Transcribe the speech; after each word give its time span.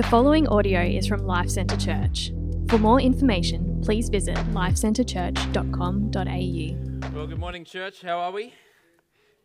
The 0.00 0.08
following 0.08 0.48
audio 0.48 0.80
is 0.80 1.06
from 1.06 1.26
Life 1.26 1.50
Centre 1.50 1.76
Church. 1.76 2.32
For 2.70 2.78
more 2.78 3.02
information, 3.02 3.82
please 3.84 4.08
visit 4.08 4.34
lifecentrechurch.com.au. 4.54 7.14
Well, 7.14 7.26
good 7.26 7.38
morning, 7.38 7.66
church. 7.66 8.00
How 8.00 8.18
are 8.18 8.32
we? 8.32 8.54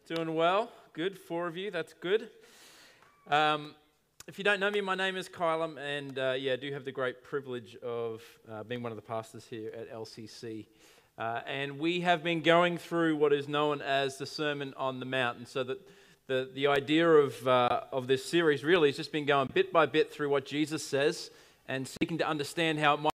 Doing 0.07 0.33
well? 0.33 0.71
Good. 0.93 1.19
Four 1.19 1.47
of 1.47 1.57
you. 1.57 1.71
That's 1.71 1.91
good. 1.91 2.29
Um, 3.29 3.75
if 4.29 4.37
you 4.37 4.45
don't 4.45 4.61
know 4.61 4.71
me, 4.71 4.79
my 4.79 4.95
name 4.95 5.17
is 5.17 5.27
Kylam, 5.27 5.77
and 5.77 6.17
uh, 6.17 6.35
yeah, 6.39 6.53
I 6.53 6.55
do 6.55 6.71
have 6.71 6.85
the 6.85 6.93
great 6.93 7.21
privilege 7.21 7.75
of 7.83 8.21
uh, 8.49 8.63
being 8.63 8.81
one 8.81 8.93
of 8.93 8.95
the 8.95 9.01
pastors 9.01 9.45
here 9.45 9.73
at 9.77 9.91
LCC. 9.91 10.67
Uh, 11.17 11.41
and 11.45 11.79
we 11.79 11.99
have 11.99 12.23
been 12.23 12.39
going 12.39 12.77
through 12.77 13.17
what 13.17 13.33
is 13.33 13.49
known 13.49 13.81
as 13.81 14.19
the 14.19 14.25
Sermon 14.25 14.73
on 14.77 15.01
the 15.01 15.05
Mount. 15.05 15.37
And 15.37 15.49
so 15.49 15.65
that 15.65 15.81
the, 16.27 16.49
the 16.53 16.67
idea 16.67 17.07
of, 17.07 17.47
uh, 17.47 17.81
of 17.91 18.07
this 18.07 18.25
series 18.25 18.63
really 18.63 18.89
has 18.89 18.97
just 18.97 19.11
been 19.11 19.25
going 19.25 19.49
bit 19.53 19.71
by 19.71 19.85
bit 19.85 20.11
through 20.11 20.29
what 20.29 20.45
Jesus 20.45 20.85
says 20.85 21.29
and 21.67 21.87
seeking 21.87 22.17
to 22.17 22.27
understand 22.27 22.79
how 22.79 22.95
it 22.95 23.01
might 23.01 23.11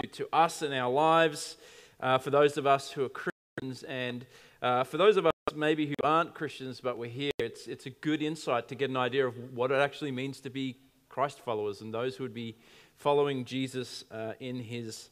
be 0.00 0.08
to 0.08 0.28
us 0.32 0.62
in 0.62 0.72
our 0.72 0.90
lives, 0.90 1.56
uh, 2.00 2.18
for 2.18 2.30
those 2.30 2.56
of 2.56 2.66
us 2.66 2.90
who 2.92 3.04
are 3.04 3.08
Christians, 3.08 3.82
and 3.84 4.26
uh, 4.62 4.84
for 4.84 4.96
those 4.96 5.16
of 5.16 5.26
us 5.26 5.32
maybe 5.54 5.86
who 5.86 5.94
aren't 6.04 6.34
Christians 6.34 6.80
but 6.80 6.98
we're 6.98 7.10
here. 7.10 7.32
It's, 7.38 7.66
it's 7.66 7.86
a 7.86 7.90
good 7.90 8.22
insight 8.22 8.68
to 8.68 8.74
get 8.74 8.90
an 8.90 8.96
idea 8.96 9.26
of 9.26 9.54
what 9.54 9.72
it 9.72 9.80
actually 9.80 10.12
means 10.12 10.40
to 10.40 10.50
be 10.50 10.76
Christ 11.08 11.40
followers 11.40 11.80
and 11.80 11.92
those 11.92 12.16
who 12.16 12.24
would 12.24 12.34
be 12.34 12.56
following 12.96 13.44
Jesus 13.44 14.04
uh, 14.10 14.32
in 14.38 14.60
his 14.60 15.08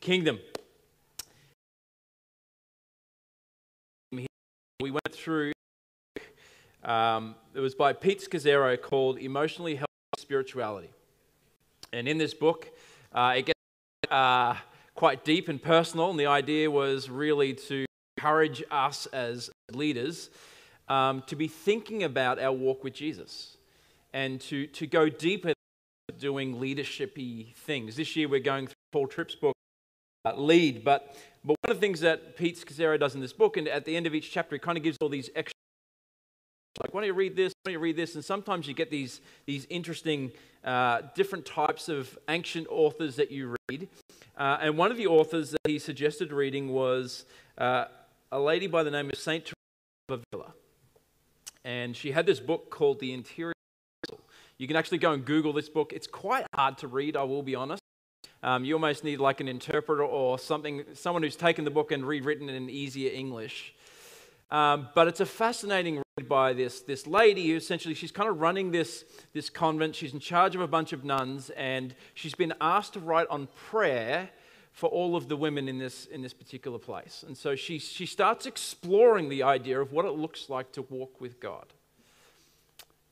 kingdom. 0.00 0.38
We 4.80 4.92
went 4.92 5.12
through 5.12 5.52
um, 6.84 7.34
it 7.54 7.60
was 7.60 7.74
by 7.74 7.92
Pete 7.92 8.20
Scazzero 8.20 8.80
called 8.80 9.18
Emotionally 9.18 9.74
Healthy 9.74 9.86
Spirituality. 10.18 10.90
And 11.92 12.06
in 12.06 12.18
this 12.18 12.34
book, 12.34 12.70
uh, 13.12 13.34
it 13.36 13.46
gets 13.46 14.12
uh, 14.12 14.54
quite 14.94 15.24
deep 15.24 15.48
and 15.48 15.62
personal, 15.62 16.10
and 16.10 16.18
the 16.18 16.26
idea 16.26 16.70
was 16.70 17.08
really 17.08 17.54
to 17.54 17.86
encourage 18.16 18.62
us 18.70 19.06
as 19.06 19.50
leaders 19.72 20.30
um, 20.88 21.22
to 21.26 21.36
be 21.36 21.48
thinking 21.48 22.02
about 22.02 22.38
our 22.38 22.52
walk 22.52 22.84
with 22.84 22.94
Jesus 22.94 23.56
and 24.12 24.40
to, 24.40 24.66
to 24.68 24.86
go 24.86 25.08
deeper 25.08 25.52
doing 26.18 26.56
leadershipy 26.56 27.54
things. 27.54 27.96
This 27.96 28.16
year 28.16 28.28
we're 28.28 28.40
going 28.40 28.66
through 28.66 28.74
Paul 28.92 29.06
Tripp's 29.06 29.34
book, 29.34 29.54
uh, 30.24 30.34
Lead, 30.34 30.84
but, 30.84 31.14
but 31.44 31.56
one 31.64 31.70
of 31.70 31.76
the 31.76 31.80
things 31.80 32.00
that 32.00 32.36
Pete 32.36 32.58
Scazzero 32.58 32.98
does 32.98 33.14
in 33.14 33.20
this 33.20 33.32
book, 33.32 33.56
and 33.56 33.68
at 33.68 33.84
the 33.84 33.96
end 33.96 34.06
of 34.06 34.14
each 34.14 34.30
chapter, 34.32 34.56
he 34.56 34.58
kind 34.58 34.76
of 34.76 34.84
gives 34.84 34.96
all 35.00 35.08
these 35.08 35.30
extra 35.36 35.57
like, 36.80 36.94
why 36.94 37.00
don't 37.00 37.06
you 37.08 37.14
read 37.14 37.36
this? 37.36 37.52
Why 37.62 37.70
don't 37.70 37.72
you 37.74 37.78
read 37.80 37.96
this? 37.96 38.14
And 38.14 38.24
sometimes 38.24 38.66
you 38.68 38.74
get 38.74 38.90
these, 38.90 39.20
these 39.46 39.66
interesting 39.70 40.32
uh, 40.64 41.02
different 41.14 41.46
types 41.46 41.88
of 41.88 42.18
ancient 42.28 42.66
authors 42.70 43.16
that 43.16 43.30
you 43.30 43.54
read. 43.68 43.88
Uh, 44.36 44.58
and 44.60 44.78
one 44.78 44.90
of 44.90 44.96
the 44.96 45.06
authors 45.06 45.50
that 45.50 45.60
he 45.66 45.78
suggested 45.78 46.32
reading 46.32 46.72
was 46.72 47.24
uh, 47.58 47.86
a 48.30 48.38
lady 48.38 48.66
by 48.66 48.82
the 48.82 48.90
name 48.90 49.08
of 49.08 49.18
Saint 49.18 49.44
Teresa 49.44 49.54
of 50.08 50.22
Avila. 50.32 50.52
And 51.64 51.96
she 51.96 52.12
had 52.12 52.26
this 52.26 52.40
book 52.40 52.70
called 52.70 53.00
The 53.00 53.12
Interior. 53.12 53.52
You 54.58 54.66
can 54.66 54.76
actually 54.76 54.98
go 54.98 55.12
and 55.12 55.24
Google 55.24 55.52
this 55.52 55.68
book. 55.68 55.92
It's 55.92 56.06
quite 56.06 56.46
hard 56.54 56.78
to 56.78 56.88
read, 56.88 57.16
I 57.16 57.22
will 57.24 57.42
be 57.42 57.54
honest. 57.54 57.80
Um, 58.42 58.64
you 58.64 58.74
almost 58.74 59.02
need 59.02 59.18
like 59.18 59.40
an 59.40 59.48
interpreter 59.48 60.04
or 60.04 60.38
something, 60.38 60.84
someone 60.94 61.22
who's 61.22 61.36
taken 61.36 61.64
the 61.64 61.70
book 61.70 61.90
and 61.90 62.06
rewritten 62.06 62.48
it 62.48 62.54
in 62.54 62.70
easier 62.70 63.12
English. 63.12 63.74
Um, 64.50 64.88
but 64.94 65.08
it's 65.08 65.20
a 65.20 65.26
fascinating 65.26 66.02
read 66.16 66.28
by 66.28 66.52
this, 66.54 66.80
this 66.80 67.06
lady 67.06 67.48
who 67.48 67.56
essentially 67.56 67.94
she's 67.94 68.12
kind 68.12 68.28
of 68.28 68.40
running 68.40 68.70
this, 68.70 69.04
this 69.34 69.50
convent. 69.50 69.94
She's 69.94 70.14
in 70.14 70.20
charge 70.20 70.54
of 70.54 70.62
a 70.62 70.66
bunch 70.66 70.92
of 70.92 71.04
nuns, 71.04 71.50
and 71.50 71.94
she's 72.14 72.34
been 72.34 72.54
asked 72.60 72.94
to 72.94 73.00
write 73.00 73.26
on 73.28 73.48
prayer 73.68 74.30
for 74.72 74.88
all 74.88 75.16
of 75.16 75.28
the 75.28 75.36
women 75.36 75.68
in 75.68 75.78
this, 75.78 76.06
in 76.06 76.22
this 76.22 76.32
particular 76.32 76.78
place. 76.78 77.24
And 77.26 77.36
so 77.36 77.56
she, 77.56 77.78
she 77.78 78.06
starts 78.06 78.46
exploring 78.46 79.28
the 79.28 79.42
idea 79.42 79.80
of 79.80 79.92
what 79.92 80.04
it 80.04 80.12
looks 80.12 80.48
like 80.48 80.72
to 80.72 80.82
walk 80.82 81.20
with 81.20 81.40
God. 81.40 81.66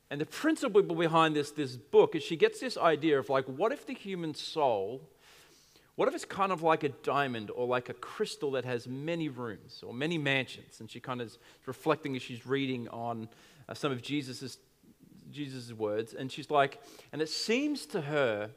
And 0.09 0.21
the 0.21 0.27
principle 0.27 0.83
behind 0.83 1.35
this, 1.35 1.51
this 1.51 1.77
book 1.77 2.15
is 2.15 2.23
she 2.23 2.37
gets 2.37 2.61
this 2.61 2.77
idea 2.77 3.19
of 3.19 3.29
like, 3.29 3.45
what 3.47 3.73
if 3.73 3.85
the 3.85 3.95
human 3.95 4.35
soul 4.35 5.03
what 5.97 6.09
if 6.09 6.15
it's 6.15 6.27
kind 6.27 6.53
of 6.53 6.63
like 6.63 6.85
a 6.85 6.91
diamond 6.91 7.51
or 7.51 7.67
like 7.67 7.89
a 7.89 7.95
crystal 7.95 8.51
that 8.53 8.65
has 8.67 8.87
many 8.87 9.29
rooms 9.29 9.83
or 9.85 9.95
many 9.95 10.19
mansions? 10.19 10.81
And 10.81 10.91
she 10.91 11.01
kind 11.01 11.21
of 11.23 11.29
is 11.29 11.39
reflecting 11.65 12.15
as 12.17 12.23
she's 12.23 12.47
reading 12.47 12.87
on 12.89 13.29
uh, 13.69 13.75
some 13.75 13.91
of 13.93 14.03
Jesus's, 14.03 14.59
Jesus's 15.33 15.73
words. 15.73 16.13
And 16.13 16.31
she's 16.31 16.51
like, 16.51 16.83
and 17.13 17.23
it 17.23 17.31
seems 17.31 17.87
to 17.87 18.03
her 18.03 18.51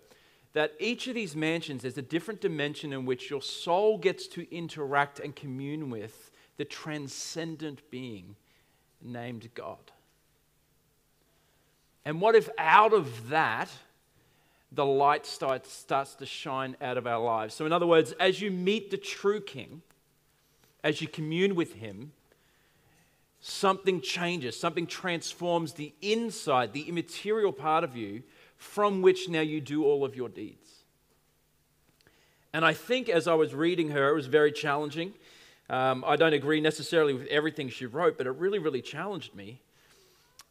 that 0.53 0.73
each 0.79 1.07
of 1.07 1.15
these 1.15 1.35
mansions 1.35 1.85
is 1.85 1.97
a 1.97 2.01
different 2.01 2.41
dimension 2.41 2.91
in 2.91 3.05
which 3.05 3.29
your 3.29 3.41
soul 3.41 3.97
gets 3.97 4.27
to 4.27 4.53
interact 4.53 5.19
and 5.19 5.33
commune 5.33 5.89
with 5.89 6.31
the 6.57 6.65
transcendent 6.65 7.89
being 7.89 8.35
named 9.01 9.47
God. 9.53 9.91
And 12.03 12.19
what 12.19 12.35
if 12.35 12.49
out 12.57 12.91
of 12.91 13.29
that, 13.29 13.69
the 14.71 14.85
light 14.85 15.25
starts, 15.25 15.85
to 15.85 16.25
shine 16.25 16.75
out 16.81 16.97
of 16.97 17.07
our 17.07 17.23
lives. 17.23 17.55
So, 17.55 17.65
in 17.65 17.73
other 17.73 17.87
words, 17.87 18.13
as 18.19 18.41
you 18.41 18.51
meet 18.51 18.91
the 18.91 18.97
true 18.97 19.41
King, 19.41 19.81
as 20.83 21.01
you 21.01 21.07
commune 21.07 21.55
with 21.55 21.75
Him, 21.75 22.11
something 23.41 24.01
changes, 24.01 24.59
something 24.59 24.85
transforms 24.85 25.73
the 25.73 25.93
inside, 26.01 26.73
the 26.73 26.87
immaterial 26.87 27.51
part 27.51 27.83
of 27.83 27.95
you, 27.95 28.23
from 28.57 29.01
which 29.01 29.29
now 29.29 29.41
you 29.41 29.61
do 29.61 29.85
all 29.85 30.05
of 30.05 30.15
your 30.15 30.29
deeds. 30.29 30.69
And 32.53 32.65
I 32.65 32.73
think 32.73 33.09
as 33.09 33.27
I 33.27 33.35
was 33.35 33.53
reading 33.53 33.89
her, 33.89 34.09
it 34.09 34.15
was 34.15 34.27
very 34.27 34.51
challenging. 34.51 35.13
Um, 35.69 36.03
I 36.05 36.15
don't 36.15 36.33
agree 36.33 36.61
necessarily 36.61 37.13
with 37.13 37.27
everything 37.27 37.69
she 37.69 37.85
wrote, 37.85 38.17
but 38.17 38.27
it 38.27 38.31
really, 38.31 38.59
really 38.59 38.81
challenged 38.81 39.35
me. 39.35 39.61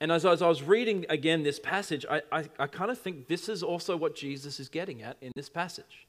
And 0.01 0.13
as, 0.13 0.25
as 0.25 0.43
I 0.43 0.49
was 0.49 0.63
reading 0.63 1.07
again 1.09 1.43
this 1.43 1.59
passage, 1.59 2.07
I, 2.09 2.23
I, 2.31 2.45
I 2.59 2.67
kind 2.69 2.91
of 2.91 2.99
think 2.99 3.27
this 3.27 3.49
is 3.49 3.63
also 3.63 3.97
what 3.97 4.15
Jesus 4.15 4.61
is 4.61 4.69
getting 4.69 5.03
at 5.03 5.17
in 5.21 5.33
this 5.35 5.49
passage, 5.49 6.07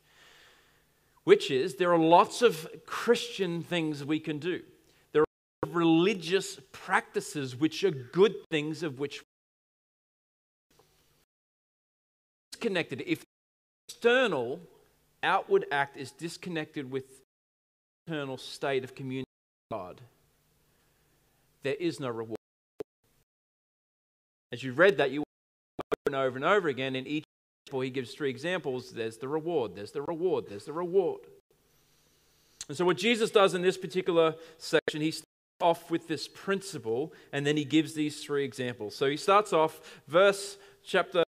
which 1.23 1.49
is 1.49 1.75
there 1.75 1.91
are 1.91 1.99
lots 1.99 2.41
of 2.41 2.67
Christian 2.85 3.63
things 3.63 4.05
we 4.05 4.19
can 4.19 4.37
do. 4.37 4.61
There 5.11 5.23
are 5.23 5.71
religious 5.71 6.59
practices 6.71 7.55
which 7.55 7.83
are 7.83 7.91
good 7.91 8.35
things 8.51 8.83
of 8.83 8.99
which 8.99 9.23
disconnected. 12.51 13.03
If 13.07 13.23
external 13.87 14.59
outward 15.23 15.65
act 15.71 15.97
is 15.97 16.11
disconnected 16.11 16.91
with 16.91 17.05
internal 18.05 18.37
state 18.37 18.83
of 18.83 18.93
communion 18.93 19.25
with 19.25 19.77
God, 19.77 20.01
there 21.63 21.75
is 21.75 21.99
no 21.99 22.09
reward. 22.09 22.38
As 24.51 24.63
you 24.63 24.73
read 24.73 24.97
that, 24.97 25.11
you 25.11 25.23
over 25.79 25.95
and 26.07 26.15
over 26.15 26.35
and 26.37 26.45
over 26.45 26.67
again. 26.67 26.95
In 26.95 27.05
each 27.05 27.25
example, 27.65 27.81
he 27.81 27.89
gives 27.89 28.13
three 28.13 28.29
examples. 28.29 28.91
There's 28.91 29.17
the 29.17 29.27
reward, 29.27 29.75
there's 29.75 29.91
the 29.91 30.01
reward, 30.01 30.45
there's 30.49 30.65
the 30.65 30.73
reward. 30.73 31.21
And 32.67 32.77
so, 32.77 32.85
what 32.85 32.97
Jesus 32.97 33.31
does 33.31 33.53
in 33.53 33.61
this 33.61 33.77
particular 33.77 34.35
section, 34.57 35.01
he 35.01 35.11
starts 35.11 35.25
off 35.61 35.91
with 35.91 36.07
this 36.07 36.27
principle 36.27 37.13
and 37.33 37.45
then 37.45 37.57
he 37.57 37.65
gives 37.65 37.93
these 37.93 38.23
three 38.23 38.43
examples. 38.43 38.95
So, 38.95 39.09
he 39.09 39.17
starts 39.17 39.53
off, 39.53 40.01
verse 40.07 40.57
chapter 40.83 41.23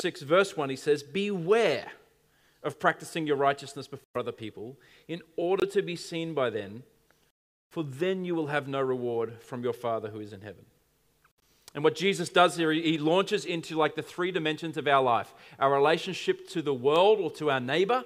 6, 0.00 0.22
verse 0.22 0.56
1, 0.56 0.70
he 0.70 0.76
says, 0.76 1.02
Beware 1.02 1.86
of 2.62 2.78
practicing 2.78 3.26
your 3.26 3.36
righteousness 3.36 3.86
before 3.86 4.06
other 4.18 4.32
people 4.32 4.76
in 5.08 5.22
order 5.36 5.66
to 5.66 5.82
be 5.82 5.96
seen 5.96 6.34
by 6.34 6.50
them, 6.50 6.82
for 7.70 7.82
then 7.82 8.24
you 8.24 8.34
will 8.34 8.48
have 8.48 8.68
no 8.68 8.80
reward 8.80 9.40
from 9.42 9.62
your 9.62 9.72
Father 9.72 10.08
who 10.08 10.20
is 10.20 10.32
in 10.32 10.40
heaven. 10.40 10.66
And 11.76 11.84
what 11.84 11.94
Jesus 11.94 12.30
does 12.30 12.56
here, 12.56 12.72
he 12.72 12.96
launches 12.96 13.44
into 13.44 13.76
like 13.76 13.94
the 13.94 14.02
three 14.02 14.32
dimensions 14.32 14.78
of 14.78 14.88
our 14.88 15.02
life 15.02 15.32
our 15.58 15.70
relationship 15.70 16.48
to 16.48 16.62
the 16.62 16.72
world 16.72 17.20
or 17.20 17.30
to 17.32 17.50
our 17.50 17.60
neighbor, 17.60 18.02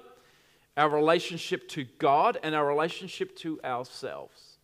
our 0.75 0.89
relationship 0.89 1.69
to 1.69 1.85
God, 1.97 2.37
and 2.43 2.53
our 2.53 2.67
relationship 2.67 3.33
to 3.37 3.61
ourselves. 3.63 4.57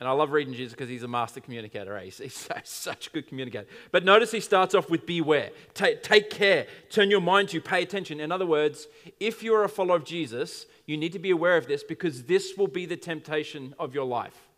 And 0.00 0.08
I 0.08 0.12
love 0.12 0.32
reading 0.32 0.52
Jesus 0.52 0.74
because 0.74 0.90
he's 0.90 1.02
a 1.02 1.08
master 1.08 1.40
communicator. 1.40 1.96
Eh? 1.96 2.04
He's, 2.04 2.18
he's 2.18 2.48
such 2.64 3.06
a 3.06 3.10
good 3.10 3.26
communicator. 3.26 3.66
But 3.90 4.04
notice 4.04 4.30
he 4.30 4.40
starts 4.40 4.74
off 4.74 4.90
with 4.90 5.06
beware. 5.06 5.48
Take, 5.72 6.02
take 6.02 6.28
care. 6.28 6.66
Turn 6.90 7.10
your 7.10 7.22
mind 7.22 7.48
to, 7.50 7.60
pay 7.62 7.82
attention. 7.82 8.20
In 8.20 8.30
other 8.30 8.46
words, 8.46 8.86
if 9.18 9.42
you're 9.42 9.64
a 9.64 9.68
follower 9.68 9.96
of 9.96 10.04
Jesus, 10.04 10.66
you 10.84 10.98
need 10.98 11.12
to 11.14 11.18
be 11.18 11.30
aware 11.30 11.56
of 11.56 11.66
this 11.66 11.84
because 11.84 12.24
this 12.24 12.58
will 12.58 12.68
be 12.68 12.84
the 12.84 12.98
temptation 12.98 13.74
of 13.78 13.94
your 13.94 14.04
life 14.04 14.49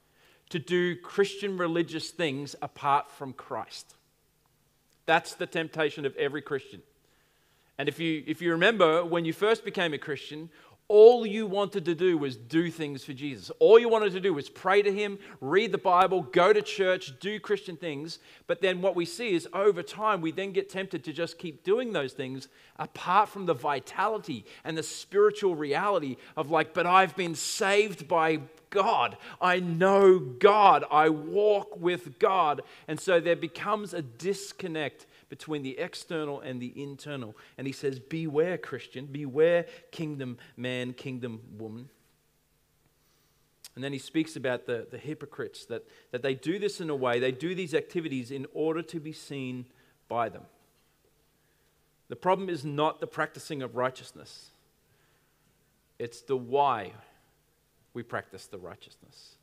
to 0.52 0.58
do 0.58 0.94
Christian 0.94 1.56
religious 1.56 2.10
things 2.10 2.54
apart 2.60 3.10
from 3.10 3.32
Christ. 3.32 3.94
That's 5.06 5.32
the 5.32 5.46
temptation 5.46 6.04
of 6.04 6.14
every 6.16 6.42
Christian. 6.42 6.82
And 7.78 7.88
if 7.88 7.98
you, 7.98 8.22
if 8.26 8.42
you 8.42 8.50
remember, 8.50 9.02
when 9.02 9.24
you 9.24 9.32
first 9.32 9.64
became 9.64 9.94
a 9.94 9.98
Christian, 9.98 10.50
all 10.88 11.24
you 11.26 11.46
wanted 11.46 11.84
to 11.86 11.94
do 11.94 12.18
was 12.18 12.36
do 12.36 12.70
things 12.70 13.04
for 13.04 13.12
Jesus. 13.12 13.50
All 13.60 13.78
you 13.78 13.88
wanted 13.88 14.12
to 14.12 14.20
do 14.20 14.34
was 14.34 14.48
pray 14.50 14.82
to 14.82 14.92
Him, 14.92 15.18
read 15.40 15.72
the 15.72 15.78
Bible, 15.78 16.22
go 16.22 16.52
to 16.52 16.60
church, 16.60 17.18
do 17.18 17.40
Christian 17.40 17.76
things. 17.76 18.18
But 18.46 18.60
then 18.60 18.82
what 18.82 18.94
we 18.94 19.06
see 19.06 19.34
is 19.34 19.48
over 19.54 19.82
time, 19.82 20.20
we 20.20 20.32
then 20.32 20.52
get 20.52 20.68
tempted 20.68 21.02
to 21.04 21.12
just 21.12 21.38
keep 21.38 21.64
doing 21.64 21.92
those 21.92 22.12
things 22.12 22.48
apart 22.76 23.28
from 23.28 23.46
the 23.46 23.54
vitality 23.54 24.44
and 24.64 24.76
the 24.76 24.82
spiritual 24.82 25.54
reality 25.54 26.16
of, 26.36 26.50
like, 26.50 26.74
but 26.74 26.86
I've 26.86 27.16
been 27.16 27.34
saved 27.34 28.06
by 28.06 28.40
God. 28.68 29.16
I 29.40 29.60
know 29.60 30.18
God. 30.18 30.84
I 30.90 31.08
walk 31.10 31.80
with 31.80 32.18
God. 32.18 32.62
And 32.88 32.98
so 32.98 33.20
there 33.20 33.36
becomes 33.36 33.94
a 33.94 34.02
disconnect 34.02 35.06
between 35.32 35.62
the 35.62 35.78
external 35.78 36.42
and 36.42 36.60
the 36.60 36.74
internal. 36.76 37.34
And 37.56 37.66
he 37.66 37.72
says, 37.72 37.98
Beware, 37.98 38.58
Christian, 38.58 39.06
beware, 39.06 39.64
kingdom 39.90 40.36
man, 40.58 40.92
kingdom 40.92 41.40
woman. 41.56 41.88
And 43.74 43.82
then 43.82 43.94
he 43.94 43.98
speaks 43.98 44.36
about 44.36 44.66
the, 44.66 44.86
the 44.90 44.98
hypocrites, 44.98 45.64
that, 45.64 45.88
that 46.10 46.20
they 46.20 46.34
do 46.34 46.58
this 46.58 46.82
in 46.82 46.90
a 46.90 46.94
way, 46.94 47.18
they 47.18 47.32
do 47.32 47.54
these 47.54 47.72
activities 47.72 48.30
in 48.30 48.46
order 48.52 48.82
to 48.82 49.00
be 49.00 49.14
seen 49.14 49.64
by 50.06 50.28
them. 50.28 50.42
The 52.10 52.16
problem 52.16 52.50
is 52.50 52.62
not 52.62 53.00
the 53.00 53.06
practicing 53.06 53.62
of 53.62 53.74
righteousness, 53.74 54.50
it's 55.98 56.20
the 56.20 56.36
why 56.36 56.92
we 57.94 58.02
practice 58.02 58.44
the 58.48 58.58
righteousness. 58.58 59.36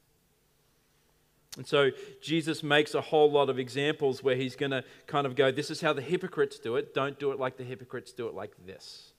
And 1.57 1.66
so 1.66 1.92
Jesus 2.22 2.62
makes 2.62 2.94
a 2.94 3.01
whole 3.01 3.31
lot 3.31 3.50
of 3.50 3.57
examples 3.57 4.24
where 4.24 4.36
he's 4.36 4.56
going 4.56 4.72
to 4.72 4.84
kind 5.07 5.25
of 5.25 5.36
go, 5.36 5.51
This 5.51 5.72
is 5.72 5.81
how 5.81 5.94
the 5.94 6.01
hypocrites 6.01 6.60
do 6.60 6.75
it. 6.75 6.94
Don't 6.94 7.19
do 7.19 7.31
it 7.31 7.40
like 7.40 7.57
the 7.57 7.63
hypocrites, 7.63 8.12
do 8.12 8.28
it 8.28 8.34
like 8.34 8.51
this. 8.66 9.13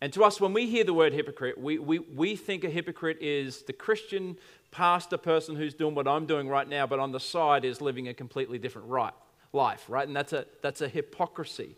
And 0.00 0.12
to 0.12 0.22
us, 0.22 0.40
when 0.40 0.52
we 0.52 0.66
hear 0.66 0.84
the 0.84 0.94
word 0.94 1.12
hypocrite, 1.12 1.58
we, 1.58 1.78
we, 1.78 1.98
we 1.98 2.36
think 2.36 2.62
a 2.62 2.70
hypocrite 2.70 3.18
is 3.20 3.62
the 3.62 3.72
Christian 3.72 4.36
pastor 4.70 5.16
person 5.16 5.56
who's 5.56 5.74
doing 5.74 5.94
what 5.94 6.06
I'm 6.06 6.24
doing 6.24 6.48
right 6.48 6.68
now, 6.68 6.86
but 6.86 7.00
on 7.00 7.10
the 7.10 7.20
side 7.20 7.64
is 7.64 7.80
living 7.80 8.06
a 8.06 8.14
completely 8.14 8.58
different 8.58 8.88
right, 8.88 9.12
life, 9.52 9.84
right? 9.88 10.06
And 10.06 10.16
that's 10.16 10.32
a, 10.32 10.46
that's 10.62 10.82
a 10.82 10.88
hypocrisy. 10.88 11.74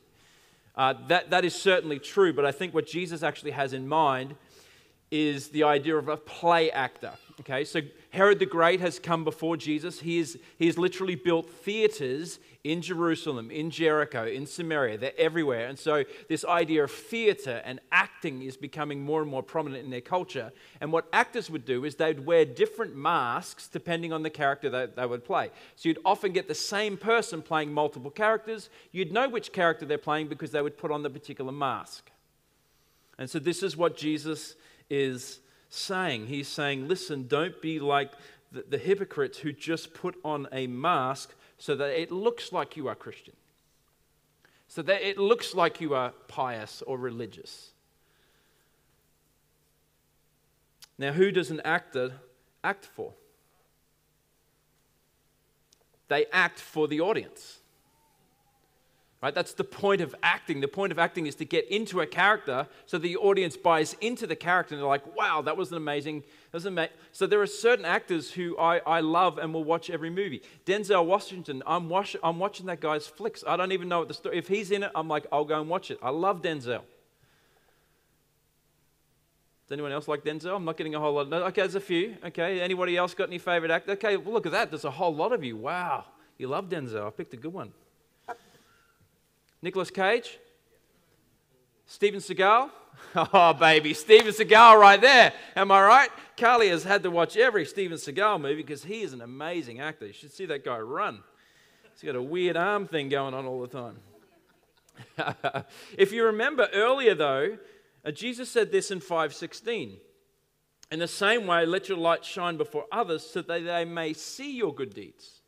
Uh, 0.76 0.94
that, 1.08 1.30
that 1.30 1.44
is 1.44 1.54
certainly 1.54 1.98
true, 1.98 2.32
but 2.32 2.44
I 2.44 2.52
think 2.52 2.74
what 2.74 2.86
Jesus 2.86 3.22
actually 3.22 3.52
has 3.52 3.72
in 3.72 3.88
mind 3.88 4.34
is 5.10 5.48
the 5.48 5.64
idea 5.64 5.96
of 5.96 6.08
a 6.08 6.16
play 6.16 6.70
actor. 6.70 7.12
Okay, 7.40 7.64
so 7.64 7.80
Herod 8.10 8.38
the 8.38 8.44
Great 8.44 8.80
has 8.80 8.98
come 8.98 9.24
before 9.24 9.56
Jesus. 9.56 10.00
He, 10.00 10.18
is, 10.18 10.38
he 10.58 10.66
has 10.66 10.76
literally 10.76 11.14
built 11.14 11.48
theaters 11.48 12.38
in 12.64 12.82
Jerusalem, 12.82 13.50
in 13.50 13.70
Jericho, 13.70 14.26
in 14.26 14.44
Samaria. 14.44 14.98
They're 14.98 15.12
everywhere. 15.16 15.66
And 15.66 15.78
so, 15.78 16.04
this 16.28 16.44
idea 16.44 16.84
of 16.84 16.90
theater 16.90 17.62
and 17.64 17.80
acting 17.92 18.42
is 18.42 18.58
becoming 18.58 19.02
more 19.02 19.22
and 19.22 19.30
more 19.30 19.42
prominent 19.42 19.84
in 19.84 19.90
their 19.90 20.02
culture. 20.02 20.52
And 20.82 20.92
what 20.92 21.06
actors 21.14 21.48
would 21.48 21.64
do 21.64 21.86
is 21.86 21.94
they'd 21.94 22.26
wear 22.26 22.44
different 22.44 22.94
masks 22.94 23.68
depending 23.68 24.12
on 24.12 24.22
the 24.22 24.28
character 24.28 24.68
that 24.68 24.96
they 24.96 25.06
would 25.06 25.24
play. 25.24 25.48
So, 25.76 25.88
you'd 25.88 25.98
often 26.04 26.32
get 26.32 26.46
the 26.46 26.54
same 26.54 26.98
person 26.98 27.40
playing 27.40 27.72
multiple 27.72 28.10
characters. 28.10 28.68
You'd 28.92 29.12
know 29.12 29.30
which 29.30 29.50
character 29.50 29.86
they're 29.86 29.96
playing 29.96 30.28
because 30.28 30.50
they 30.50 30.60
would 30.60 30.76
put 30.76 30.90
on 30.90 31.02
the 31.02 31.10
particular 31.10 31.52
mask. 31.52 32.10
And 33.16 33.30
so, 33.30 33.38
this 33.38 33.62
is 33.62 33.78
what 33.78 33.96
Jesus 33.96 34.56
is 34.90 35.40
saying. 35.70 36.26
He's 36.26 36.48
saying, 36.48 36.88
listen, 36.88 37.26
don't 37.26 37.60
be 37.62 37.78
like 37.78 38.12
the, 38.52 38.64
the 38.68 38.78
hypocrites 38.78 39.38
who 39.38 39.52
just 39.52 39.94
put 39.94 40.16
on 40.24 40.48
a 40.52 40.66
mask 40.66 41.34
so 41.56 41.74
that 41.76 41.98
it 41.98 42.10
looks 42.10 42.52
like 42.52 42.76
you 42.76 42.88
are 42.88 42.94
Christian, 42.94 43.34
so 44.68 44.82
that 44.82 45.06
it 45.06 45.16
looks 45.16 45.54
like 45.54 45.80
you 45.80 45.94
are 45.94 46.12
pious 46.28 46.82
or 46.86 46.98
religious. 46.98 47.70
Now, 50.98 51.12
who 51.12 51.30
does 51.30 51.50
an 51.50 51.62
actor 51.64 52.12
act 52.62 52.84
for? 52.84 53.14
They 56.08 56.26
act 56.32 56.58
for 56.58 56.88
the 56.88 57.00
audience. 57.00 57.59
Right? 59.22 59.34
That's 59.34 59.52
the 59.52 59.64
point 59.64 60.00
of 60.00 60.14
acting. 60.22 60.62
The 60.62 60.68
point 60.68 60.92
of 60.92 60.98
acting 60.98 61.26
is 61.26 61.34
to 61.36 61.44
get 61.44 61.68
into 61.68 62.00
a 62.00 62.06
character 62.06 62.66
so 62.86 62.96
the 62.96 63.18
audience 63.18 63.54
buys 63.54 63.94
into 64.00 64.26
the 64.26 64.34
character 64.34 64.74
and 64.74 64.80
they're 64.80 64.88
like, 64.88 65.14
wow, 65.14 65.42
that 65.42 65.58
was 65.58 65.70
an 65.70 65.76
amazing. 65.76 66.20
That 66.20 66.54
was 66.54 66.66
ama-. 66.66 66.88
So 67.12 67.26
there 67.26 67.42
are 67.42 67.46
certain 67.46 67.84
actors 67.84 68.30
who 68.30 68.56
I, 68.58 68.78
I 68.78 69.00
love 69.00 69.36
and 69.36 69.52
will 69.52 69.64
watch 69.64 69.90
every 69.90 70.08
movie. 70.08 70.40
Denzel 70.64 71.04
Washington, 71.04 71.62
I'm, 71.66 71.92
I'm 72.22 72.38
watching 72.38 72.64
that 72.66 72.80
guy's 72.80 73.06
flicks. 73.06 73.44
I 73.46 73.58
don't 73.58 73.72
even 73.72 73.88
know 73.88 73.98
what 73.98 74.08
the 74.08 74.14
story 74.14 74.38
If 74.38 74.48
he's 74.48 74.70
in 74.70 74.84
it, 74.84 74.90
I'm 74.94 75.08
like, 75.08 75.26
I'll 75.30 75.44
go 75.44 75.60
and 75.60 75.68
watch 75.68 75.90
it. 75.90 75.98
I 76.02 76.08
love 76.08 76.40
Denzel. 76.40 76.82
Does 79.70 79.72
anyone 79.72 79.92
else 79.92 80.08
like 80.08 80.24
Denzel? 80.24 80.56
I'm 80.56 80.64
not 80.64 80.78
getting 80.78 80.94
a 80.94 80.98
whole 80.98 81.12
lot. 81.12 81.28
No, 81.28 81.44
okay, 81.44 81.60
there's 81.60 81.74
a 81.74 81.80
few. 81.80 82.16
Okay, 82.24 82.60
anybody 82.62 82.96
else 82.96 83.12
got 83.12 83.28
any 83.28 83.38
favorite 83.38 83.70
actor? 83.70 83.92
Okay, 83.92 84.16
well, 84.16 84.32
look 84.32 84.46
at 84.46 84.52
that. 84.52 84.70
There's 84.70 84.86
a 84.86 84.90
whole 84.90 85.14
lot 85.14 85.32
of 85.32 85.44
you. 85.44 85.58
Wow, 85.58 86.06
you 86.38 86.48
love 86.48 86.70
Denzel. 86.70 87.06
I 87.06 87.10
picked 87.10 87.34
a 87.34 87.36
good 87.36 87.52
one. 87.52 87.72
Nicolas 89.62 89.90
Cage? 89.90 90.38
Steven 91.86 92.20
Seagal? 92.20 92.70
Oh, 93.16 93.54
baby, 93.54 93.94
Steven 93.94 94.32
Seagal 94.32 94.78
right 94.78 95.00
there. 95.00 95.32
Am 95.56 95.72
I 95.72 95.82
right? 95.82 96.10
Carly 96.36 96.68
has 96.68 96.84
had 96.84 97.02
to 97.02 97.10
watch 97.10 97.36
every 97.36 97.64
Steven 97.64 97.96
Seagal 97.96 98.40
movie 98.40 98.56
because 98.56 98.84
he 98.84 99.00
is 99.00 99.12
an 99.12 99.22
amazing 99.22 99.80
actor. 99.80 100.06
You 100.06 100.12
should 100.12 100.32
see 100.32 100.46
that 100.46 100.64
guy 100.64 100.78
run. 100.78 101.22
He's 101.94 102.02
got 102.02 102.14
a 102.14 102.22
weird 102.22 102.56
arm 102.56 102.86
thing 102.86 103.08
going 103.08 103.34
on 103.34 103.46
all 103.46 103.60
the 103.60 103.68
time. 103.68 103.96
if 105.98 106.12
you 106.12 106.24
remember 106.26 106.68
earlier, 106.72 107.14
though, 107.14 107.58
uh, 108.04 108.10
Jesus 108.10 108.50
said 108.50 108.70
this 108.70 108.90
in 108.90 109.00
516. 109.00 109.96
In 110.90 110.98
the 110.98 111.08
same 111.08 111.46
way, 111.46 111.66
let 111.66 111.88
your 111.88 111.98
light 111.98 112.24
shine 112.24 112.56
before 112.56 112.84
others 112.90 113.24
so 113.24 113.42
that 113.42 113.64
they 113.64 113.84
may 113.84 114.12
see 114.12 114.56
your 114.56 114.74
good 114.74 114.94
deeds 114.94 115.40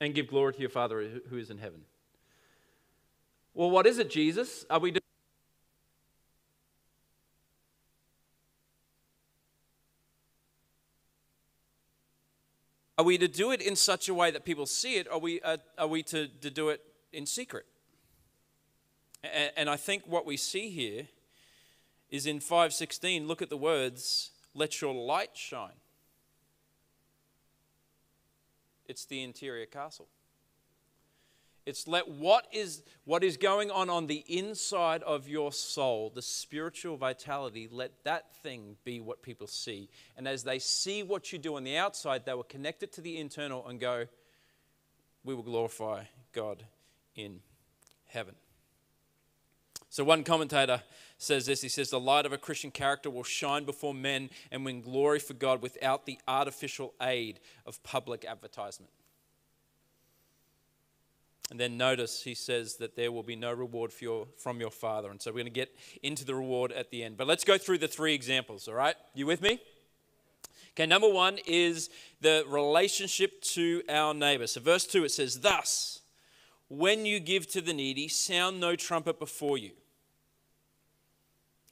and 0.00 0.14
give 0.14 0.28
glory 0.28 0.52
to 0.52 0.60
your 0.60 0.70
Father 0.70 1.20
who 1.28 1.36
is 1.36 1.50
in 1.50 1.58
heaven. 1.58 1.82
Well, 3.54 3.70
what 3.70 3.86
is 3.86 3.98
it, 3.98 4.10
Jesus? 4.10 4.64
Are 4.70 4.78
we 4.78 4.92
Are 13.00 13.02
we 13.02 13.16
to 13.16 13.28
do 13.28 13.50
it 13.50 13.62
in 13.62 13.76
such 13.76 14.10
a 14.10 14.14
way 14.14 14.30
that 14.30 14.44
people 14.44 14.66
see 14.66 14.96
it? 14.96 15.06
Or 15.06 15.14
are 15.14 15.18
we, 15.18 15.40
uh, 15.40 15.56
are 15.78 15.86
we 15.86 16.02
to, 16.02 16.28
to 16.28 16.50
do 16.50 16.68
it 16.68 16.82
in 17.14 17.24
secret? 17.24 17.64
And, 19.24 19.50
and 19.56 19.70
I 19.70 19.76
think 19.76 20.02
what 20.06 20.26
we 20.26 20.36
see 20.36 20.68
here 20.68 21.06
is 22.10 22.26
in 22.26 22.40
516, 22.40 23.26
look 23.26 23.40
at 23.40 23.48
the 23.48 23.56
words, 23.56 24.32
let 24.54 24.82
your 24.82 24.92
light 24.92 25.30
shine. 25.32 25.80
It's 28.86 29.06
the 29.06 29.22
interior 29.22 29.64
castle. 29.64 30.08
It's 31.66 31.86
let 31.86 32.08
what 32.08 32.46
is, 32.52 32.82
what 33.04 33.22
is 33.22 33.36
going 33.36 33.70
on 33.70 33.90
on 33.90 34.06
the 34.06 34.24
inside 34.28 35.02
of 35.02 35.28
your 35.28 35.52
soul, 35.52 36.10
the 36.14 36.22
spiritual 36.22 36.96
vitality, 36.96 37.68
let 37.70 37.92
that 38.04 38.34
thing 38.42 38.76
be 38.84 39.00
what 39.00 39.22
people 39.22 39.46
see. 39.46 39.88
And 40.16 40.26
as 40.26 40.42
they 40.42 40.58
see 40.58 41.02
what 41.02 41.32
you 41.32 41.38
do 41.38 41.56
on 41.56 41.64
the 41.64 41.76
outside, 41.76 42.24
they 42.24 42.34
will 42.34 42.42
connect 42.42 42.82
it 42.82 42.92
to 42.94 43.00
the 43.00 43.18
internal 43.18 43.66
and 43.68 43.78
go, 43.78 44.06
We 45.22 45.34
will 45.34 45.42
glorify 45.42 46.04
God 46.32 46.64
in 47.14 47.40
heaven. 48.06 48.34
So, 49.90 50.04
one 50.04 50.22
commentator 50.22 50.82
says 51.18 51.46
this 51.46 51.62
he 51.62 51.68
says, 51.68 51.90
The 51.90 52.00
light 52.00 52.24
of 52.24 52.32
a 52.32 52.38
Christian 52.38 52.70
character 52.70 53.10
will 53.10 53.24
shine 53.24 53.64
before 53.64 53.92
men 53.92 54.30
and 54.50 54.64
win 54.64 54.80
glory 54.80 55.18
for 55.18 55.34
God 55.34 55.62
without 55.62 56.06
the 56.06 56.18
artificial 56.26 56.94
aid 57.02 57.40
of 57.66 57.82
public 57.82 58.24
advertisement. 58.24 58.92
And 61.50 61.58
then 61.58 61.76
notice 61.76 62.22
he 62.22 62.34
says 62.34 62.76
that 62.76 62.94
there 62.94 63.10
will 63.10 63.24
be 63.24 63.34
no 63.34 63.52
reward 63.52 63.92
your, 63.98 64.28
from 64.36 64.60
your 64.60 64.70
Father. 64.70 65.10
And 65.10 65.20
so 65.20 65.30
we're 65.30 65.38
going 65.38 65.46
to 65.46 65.50
get 65.50 65.76
into 66.02 66.24
the 66.24 66.34
reward 66.34 66.70
at 66.70 66.90
the 66.90 67.02
end. 67.02 67.16
But 67.16 67.26
let's 67.26 67.42
go 67.42 67.58
through 67.58 67.78
the 67.78 67.88
three 67.88 68.14
examples, 68.14 68.68
all 68.68 68.74
right? 68.74 68.94
You 69.14 69.26
with 69.26 69.42
me? 69.42 69.60
Okay, 70.74 70.86
number 70.86 71.08
one 71.08 71.38
is 71.46 71.90
the 72.20 72.44
relationship 72.48 73.42
to 73.42 73.82
our 73.88 74.14
neighbor. 74.14 74.46
So, 74.46 74.60
verse 74.60 74.86
2, 74.86 75.04
it 75.04 75.10
says, 75.10 75.40
Thus, 75.40 76.00
when 76.68 77.04
you 77.04 77.18
give 77.18 77.48
to 77.48 77.60
the 77.60 77.72
needy, 77.72 78.06
sound 78.06 78.60
no 78.60 78.76
trumpet 78.76 79.18
before 79.18 79.58
you, 79.58 79.72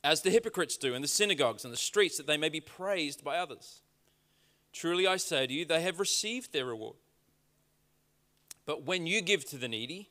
as 0.03 0.23
the 0.23 0.31
hypocrites 0.31 0.77
do 0.77 0.95
in 0.95 1.03
the 1.03 1.09
synagogues 1.09 1.65
and 1.65 1.73
the 1.73 1.79
streets, 1.79 2.17
that 2.17 2.27
they 2.27 2.37
may 2.37 2.49
be 2.49 2.61
praised 2.61 3.23
by 3.23 3.37
others. 3.39 3.83
Truly 4.73 5.07
I 5.07 5.17
say 5.17 5.47
to 5.47 5.53
you, 5.53 5.65
they 5.65 5.83
have 5.83 6.01
received 6.01 6.53
their 6.53 6.65
reward. 6.65 6.97
But 8.69 8.85
when 8.85 9.07
you 9.07 9.23
give 9.23 9.47
to 9.47 9.57
the 9.57 9.67
needy, 9.67 10.11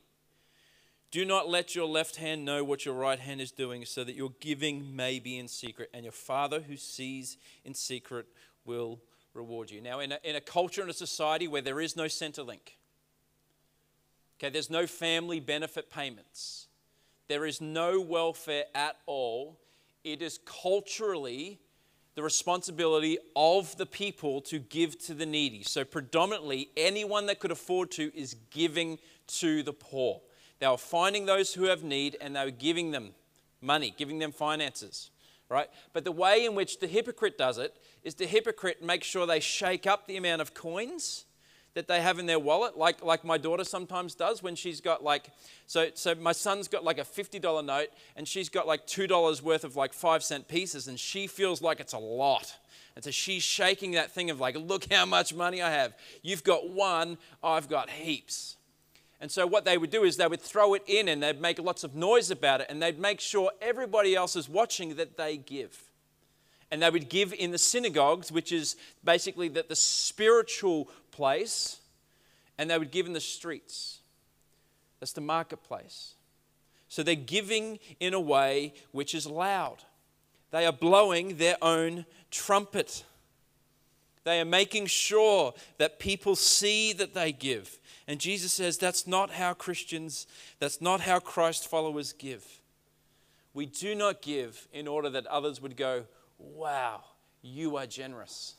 do 1.12 1.24
not 1.24 1.48
let 1.48 1.76
your 1.76 1.86
left 1.86 2.16
hand 2.16 2.44
know 2.44 2.64
what 2.64 2.84
your 2.84 2.94
right 2.94 3.20
hand 3.20 3.40
is 3.40 3.52
doing, 3.52 3.84
so 3.84 4.02
that 4.02 4.16
your 4.16 4.32
giving 4.40 4.96
may 4.96 5.20
be 5.20 5.38
in 5.38 5.46
secret, 5.46 5.90
and 5.94 6.02
your 6.02 6.10
Father 6.10 6.62
who 6.62 6.76
sees 6.76 7.36
in 7.64 7.72
secret 7.72 8.26
will 8.64 8.98
reward 9.32 9.70
you. 9.70 9.80
Now, 9.80 10.00
in 10.00 10.10
a, 10.10 10.18
in 10.24 10.34
a 10.34 10.40
culture 10.40 10.80
and 10.80 10.90
a 10.90 10.94
society 10.94 11.46
where 11.46 11.62
there 11.62 11.80
is 11.80 11.96
no 11.96 12.06
Centrelink, 12.06 12.74
okay, 14.40 14.50
there's 14.50 14.70
no 14.70 14.88
family 14.88 15.38
benefit 15.38 15.88
payments, 15.88 16.66
there 17.28 17.46
is 17.46 17.60
no 17.60 18.00
welfare 18.00 18.64
at 18.74 18.96
all 19.06 19.60
it 20.04 20.22
is 20.22 20.38
culturally 20.44 21.60
the 22.18 22.22
responsibility 22.24 23.16
of 23.36 23.76
the 23.76 23.86
people 23.86 24.40
to 24.40 24.58
give 24.58 24.98
to 24.98 25.14
the 25.14 25.24
needy. 25.24 25.62
So, 25.62 25.84
predominantly, 25.84 26.68
anyone 26.76 27.26
that 27.26 27.38
could 27.38 27.52
afford 27.52 27.92
to 27.92 28.10
is 28.12 28.34
giving 28.50 28.98
to 29.38 29.62
the 29.62 29.72
poor. 29.72 30.20
They 30.58 30.66
were 30.66 30.76
finding 30.78 31.26
those 31.26 31.54
who 31.54 31.66
have 31.66 31.84
need 31.84 32.16
and 32.20 32.34
they 32.34 32.44
were 32.44 32.50
giving 32.50 32.90
them 32.90 33.10
money, 33.62 33.94
giving 33.96 34.18
them 34.18 34.32
finances, 34.32 35.12
right? 35.48 35.68
But 35.92 36.02
the 36.02 36.10
way 36.10 36.44
in 36.44 36.56
which 36.56 36.80
the 36.80 36.88
hypocrite 36.88 37.38
does 37.38 37.56
it 37.56 37.76
is 38.02 38.16
the 38.16 38.26
hypocrite 38.26 38.82
makes 38.82 39.06
sure 39.06 39.24
they 39.24 39.38
shake 39.38 39.86
up 39.86 40.08
the 40.08 40.16
amount 40.16 40.42
of 40.42 40.54
coins 40.54 41.24
that 41.78 41.86
they 41.86 42.00
have 42.00 42.18
in 42.18 42.26
their 42.26 42.40
wallet, 42.40 42.76
like, 42.76 43.04
like 43.04 43.24
my 43.24 43.38
daughter 43.38 43.62
sometimes 43.62 44.16
does 44.16 44.42
when 44.42 44.56
she's 44.56 44.80
got 44.80 45.04
like, 45.04 45.30
so, 45.68 45.86
so 45.94 46.12
my 46.16 46.32
son's 46.32 46.66
got 46.66 46.82
like 46.82 46.98
a 46.98 47.04
$50 47.04 47.64
note 47.64 47.86
and 48.16 48.26
she's 48.26 48.48
got 48.48 48.66
like 48.66 48.84
$2 48.88 49.42
worth 49.42 49.62
of 49.62 49.76
like 49.76 49.92
five 49.92 50.24
cent 50.24 50.48
pieces 50.48 50.88
and 50.88 50.98
she 50.98 51.28
feels 51.28 51.62
like 51.62 51.78
it's 51.78 51.92
a 51.92 51.98
lot. 51.98 52.56
And 52.96 53.04
so 53.04 53.12
she's 53.12 53.44
shaking 53.44 53.92
that 53.92 54.10
thing 54.10 54.28
of 54.28 54.40
like, 54.40 54.56
look 54.56 54.92
how 54.92 55.06
much 55.06 55.32
money 55.32 55.62
I 55.62 55.70
have. 55.70 55.94
You've 56.20 56.42
got 56.42 56.68
one, 56.68 57.16
I've 57.44 57.68
got 57.68 57.90
heaps. 57.90 58.56
And 59.20 59.30
so 59.30 59.46
what 59.46 59.64
they 59.64 59.78
would 59.78 59.90
do 59.90 60.02
is 60.02 60.16
they 60.16 60.26
would 60.26 60.42
throw 60.42 60.74
it 60.74 60.82
in 60.88 61.06
and 61.06 61.22
they'd 61.22 61.40
make 61.40 61.60
lots 61.60 61.84
of 61.84 61.94
noise 61.94 62.32
about 62.32 62.60
it 62.60 62.66
and 62.68 62.82
they'd 62.82 62.98
make 62.98 63.20
sure 63.20 63.52
everybody 63.62 64.16
else 64.16 64.34
is 64.34 64.48
watching 64.48 64.96
that 64.96 65.16
they 65.16 65.36
give. 65.36 65.80
And 66.72 66.82
they 66.82 66.90
would 66.90 67.08
give 67.08 67.32
in 67.32 67.52
the 67.52 67.58
synagogues, 67.58 68.32
which 68.32 68.50
is 68.50 68.74
basically 69.04 69.46
that 69.50 69.68
the 69.68 69.76
spiritual 69.76 70.90
place, 71.18 71.80
and 72.56 72.70
they 72.70 72.78
would 72.78 72.92
give 72.92 73.06
in 73.06 73.12
the 73.12 73.20
streets. 73.20 73.98
That's 75.00 75.12
the 75.12 75.20
marketplace. 75.20 76.14
So 76.88 77.02
they're 77.02 77.16
giving 77.16 77.80
in 77.98 78.14
a 78.14 78.20
way 78.20 78.72
which 78.92 79.16
is 79.16 79.26
loud. 79.26 79.78
They 80.52 80.64
are 80.64 80.72
blowing 80.72 81.36
their 81.36 81.56
own 81.60 82.06
trumpet. 82.30 83.04
They 84.22 84.40
are 84.40 84.44
making 84.44 84.86
sure 84.86 85.54
that 85.78 85.98
people 85.98 86.36
see 86.36 86.92
that 86.92 87.14
they 87.14 87.32
give. 87.32 87.80
And 88.06 88.20
Jesus 88.20 88.52
says 88.52 88.78
that's 88.78 89.04
not 89.04 89.30
how 89.30 89.54
Christians, 89.54 90.28
that's 90.60 90.80
not 90.80 91.00
how 91.00 91.18
Christ 91.18 91.68
followers 91.68 92.12
give. 92.12 92.46
We 93.54 93.66
do 93.66 93.96
not 93.96 94.22
give 94.22 94.68
in 94.72 94.86
order 94.86 95.10
that 95.10 95.26
others 95.26 95.60
would 95.60 95.76
go, 95.76 96.04
wow, 96.38 97.02
you 97.42 97.76
are 97.76 97.86
generous. 97.86 98.54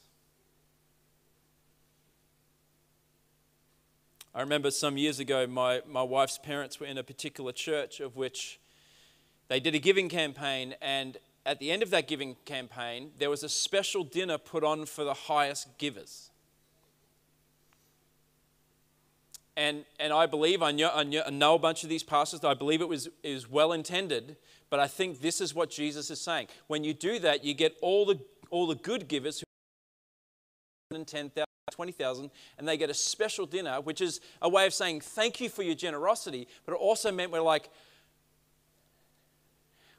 I 4.39 4.41
remember 4.41 4.71
some 4.71 4.95
years 4.95 5.19
ago, 5.19 5.45
my, 5.47 5.81
my 5.85 6.01
wife's 6.01 6.37
parents 6.37 6.79
were 6.79 6.85
in 6.85 6.97
a 6.97 7.03
particular 7.03 7.51
church 7.51 7.99
of 7.99 8.15
which 8.15 8.57
they 9.49 9.59
did 9.59 9.75
a 9.75 9.79
giving 9.79 10.07
campaign, 10.07 10.75
and 10.81 11.17
at 11.45 11.59
the 11.59 11.69
end 11.71 11.83
of 11.83 11.89
that 11.89 12.07
giving 12.07 12.37
campaign, 12.45 13.11
there 13.17 13.29
was 13.29 13.43
a 13.43 13.49
special 13.49 14.05
dinner 14.05 14.37
put 14.37 14.63
on 14.63 14.85
for 14.85 15.03
the 15.03 15.13
highest 15.13 15.77
givers. 15.77 16.31
and, 19.57 19.83
and 19.99 20.13
I 20.13 20.25
believe, 20.25 20.63
I 20.63 20.71
know, 20.71 20.89
I 20.95 21.03
know 21.03 21.55
a 21.55 21.59
bunch 21.59 21.83
of 21.83 21.89
these 21.89 22.03
pastors, 22.03 22.45
I 22.45 22.53
believe 22.53 22.79
it 22.79 22.87
was 22.87 23.09
is 23.23 23.49
well 23.49 23.73
intended, 23.73 24.37
but 24.69 24.79
I 24.79 24.87
think 24.87 25.19
this 25.19 25.41
is 25.41 25.53
what 25.53 25.69
Jesus 25.69 26.09
is 26.09 26.21
saying. 26.21 26.47
When 26.67 26.85
you 26.85 26.93
do 26.93 27.19
that, 27.19 27.43
you 27.43 27.53
get 27.53 27.75
all 27.81 28.05
the, 28.05 28.17
all 28.51 28.67
the 28.67 28.75
good 28.75 29.09
givers 29.09 29.43
who 30.91 31.03
10,000, 31.03 31.48
20,000, 31.71 32.29
and 32.57 32.67
they 32.67 32.77
get 32.77 32.89
a 32.89 32.93
special 32.93 33.45
dinner, 33.45 33.81
which 33.81 34.01
is 34.01 34.21
a 34.41 34.49
way 34.49 34.65
of 34.65 34.73
saying 34.73 35.01
thank 35.01 35.39
you 35.39 35.49
for 35.49 35.63
your 35.63 35.75
generosity, 35.75 36.47
but 36.65 36.73
it 36.73 36.77
also 36.77 37.11
meant 37.11 37.31
we're 37.31 37.41
like, 37.41 37.69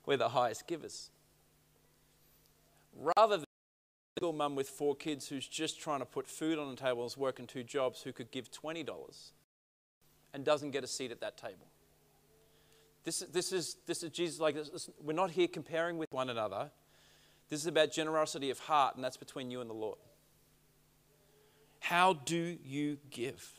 we're 0.07 0.17
the 0.17 0.31
highest 0.31 0.67
givers. 0.67 1.11
Rather 3.17 3.37
than 3.37 3.45
a 3.45 4.21
single 4.21 4.33
mum 4.33 4.57
with 4.57 4.69
four 4.69 4.95
kids 4.95 5.29
who's 5.29 5.47
just 5.47 5.81
trying 5.81 6.00
to 6.00 6.07
put 6.07 6.27
food 6.27 6.59
on 6.59 6.71
the 6.71 6.77
table 6.77 7.07
is 7.07 7.17
working 7.17 7.47
two 7.47 7.62
jobs 7.62 8.03
who 8.03 8.12
could 8.12 8.31
give 8.31 8.50
$20 8.50 8.87
and 10.35 10.45
doesn't 10.45 10.71
get 10.71 10.85
a 10.85 10.87
seat 10.87 11.11
at 11.11 11.21
that 11.21 11.37
table. 11.37 11.67
This, 13.05 13.21
this, 13.33 13.53
is, 13.53 13.77
this 13.87 14.03
is 14.03 14.11
Jesus, 14.11 14.41
like, 14.41 14.55
this, 14.55 14.91
we're 15.03 15.12
not 15.12 15.31
here 15.31 15.49
comparing 15.49 15.97
with 15.97 16.12
one 16.12 16.29
another. 16.29 16.71
This 17.49 17.61
is 17.61 17.67
about 17.67 17.91
generosity 17.91 18.50
of 18.50 18.59
heart, 18.59 18.95
and 18.95 19.03
that's 19.03 19.17
between 19.17 19.50
you 19.50 19.61
and 19.61 19.71
the 19.71 19.75
Lord. 19.75 19.99
How 21.90 22.12
do 22.12 22.56
you 22.64 22.99
give? 23.11 23.59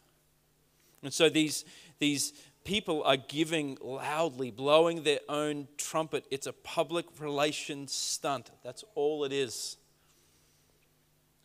And 1.03 1.13
so 1.13 1.27
these, 1.27 1.65
these 1.99 2.31
people 2.63 3.03
are 3.03 3.17
giving 3.17 3.77
loudly, 3.81 4.51
blowing 4.51 5.03
their 5.03 5.19
own 5.27 5.67
trumpet. 5.75 6.23
It's 6.31 6.47
a 6.47 6.53
public 6.53 7.07
relations 7.19 7.91
stunt. 7.91 8.49
That's 8.63 8.85
all 8.95 9.25
it 9.25 9.33
is 9.33 9.75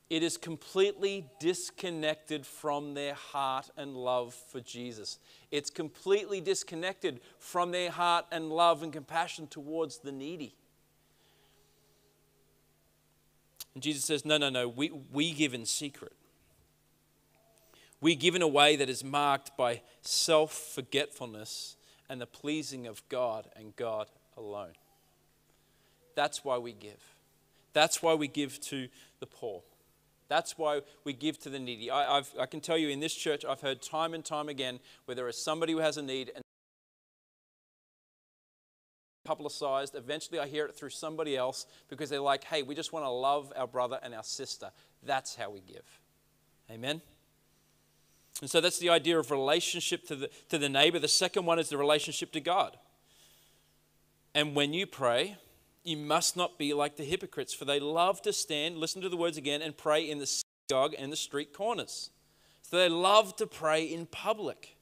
it 0.09 0.23
is 0.23 0.37
completely 0.37 1.29
disconnected 1.41 2.47
from 2.47 2.95
their 2.95 3.15
heart 3.15 3.69
and 3.77 3.97
love 3.97 4.35
for 4.35 4.61
Jesus. 4.61 5.19
It's 5.51 5.69
completely 5.69 6.41
disconnected 6.41 7.21
from 7.41 7.73
their 7.73 7.91
heart 7.91 8.27
and 8.31 8.49
love 8.49 8.85
and 8.85 8.93
compassion 8.93 9.49
towards 9.49 9.99
the 9.99 10.13
needy. 10.13 10.55
And 13.75 13.83
Jesus 13.83 14.05
says, 14.05 14.25
No, 14.25 14.39
no, 14.39 14.49
no, 14.49 14.69
we, 14.69 14.93
we 15.13 15.33
give 15.33 15.55
in 15.55 15.67
secret. 15.67 16.13
We 18.07 18.15
give 18.15 18.37
in 18.37 18.43
a 18.43 18.47
way 18.47 18.77
that 18.77 18.89
is 18.89 19.03
marked 19.03 19.57
by 19.57 19.83
self 20.01 20.53
forgetfulness 20.53 21.75
and 22.09 22.21
the 22.21 22.27
pleasing 22.27 22.87
of 22.87 23.03
God 23.09 23.49
and 23.57 23.75
God 23.75 24.07
alone. 24.37 24.75
That's 26.15 26.45
why 26.45 26.57
we 26.59 26.73
give. 26.73 27.03
That's 27.73 28.05
why 28.05 28.15
we 28.15 28.29
give 28.29 28.61
to 28.61 28.87
the 29.19 29.27
poor. 29.27 29.65
That's 30.29 30.57
why 30.57 30.83
we 31.03 31.15
give 31.15 31.41
to 31.41 31.51
the 31.51 31.59
needy. 31.59 31.91
I, 31.91 32.23
i 32.39 32.47
can 32.47 32.61
tell 32.61 32.79
you 32.79 32.91
in 32.91 33.01
this 33.01 33.13
church, 33.13 33.45
I've 33.45 33.61
heard 33.61 33.83
time 33.83 34.15
and 34.15 34.25
time 34.25 34.49
again 34.49 34.79
where 35.07 35.17
there 35.17 35.27
is 35.27 35.37
somebody 35.37 35.73
who 35.73 35.81
has 35.81 35.97
a 35.97 36.03
need 36.03 36.31
and 36.33 36.45
publicized. 39.25 39.97
Eventually, 39.97 40.39
I 40.39 40.47
hear 40.47 40.67
it 40.67 40.77
through 40.77 40.91
somebody 40.91 41.37
else 41.37 41.67
because 41.89 42.09
they're 42.09 42.21
like, 42.21 42.45
hey, 42.45 42.63
we 42.63 42.77
just 42.77 42.93
want 42.93 43.05
to 43.05 43.11
love 43.11 43.53
our 43.57 43.67
brother 43.67 43.99
and 44.01 44.15
our 44.15 44.23
sister. 44.23 44.71
That's 45.03 45.35
how 45.35 45.51
we 45.51 45.61
give. 45.61 45.83
Amen? 46.71 47.03
And 48.41 48.51
so 48.51 48.61
that's 48.61 48.79
the 48.79 48.91
idea 48.91 49.19
of 49.19 49.31
relationship 49.31 50.07
to 50.09 50.17
the, 50.17 50.31
to 50.51 50.59
the 50.59 50.69
neighbor. 50.69 50.99
The 50.99 51.09
second 51.09 51.47
one 51.47 51.59
is 51.59 51.69
the 51.69 51.79
relationship 51.79 52.33
to 52.33 52.41
God. 52.41 52.77
And 54.35 54.55
when 54.55 54.75
you 54.75 54.87
pray, 54.87 55.39
you 55.83 55.97
must 55.97 56.37
not 56.37 56.59
be 56.59 56.75
like 56.75 56.97
the 56.97 57.05
hypocrites, 57.05 57.55
for 57.55 57.65
they 57.65 57.81
love 57.81 58.21
to 58.23 58.33
stand, 58.33 58.77
listen 58.77 59.01
to 59.03 59.09
the 59.09 59.17
words 59.17 59.39
again, 59.39 59.63
and 59.63 59.77
pray 59.77 60.09
in 60.09 60.19
the 60.19 60.27
synagogue 60.27 60.95
and 60.99 61.11
the 61.11 61.17
street 61.17 61.55
corners. 61.55 62.11
So 62.63 62.77
they 62.77 62.89
love 62.89 63.37
to 63.37 63.47
pray 63.47 63.85
in 63.85 64.07
public. 64.07 64.77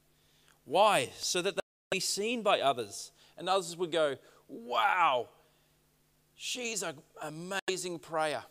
Why? 0.65 1.11
So 1.17 1.41
that 1.41 1.55
they 1.55 1.61
be 1.91 1.99
seen 1.99 2.41
by 2.41 2.59
others. 2.59 3.11
And 3.37 3.47
others 3.47 3.77
would 3.77 3.91
go, 3.91 4.15
wow, 4.47 5.29
she's 6.35 6.83
an 6.83 6.95
amazing 7.21 7.99
prayer. 7.99 8.43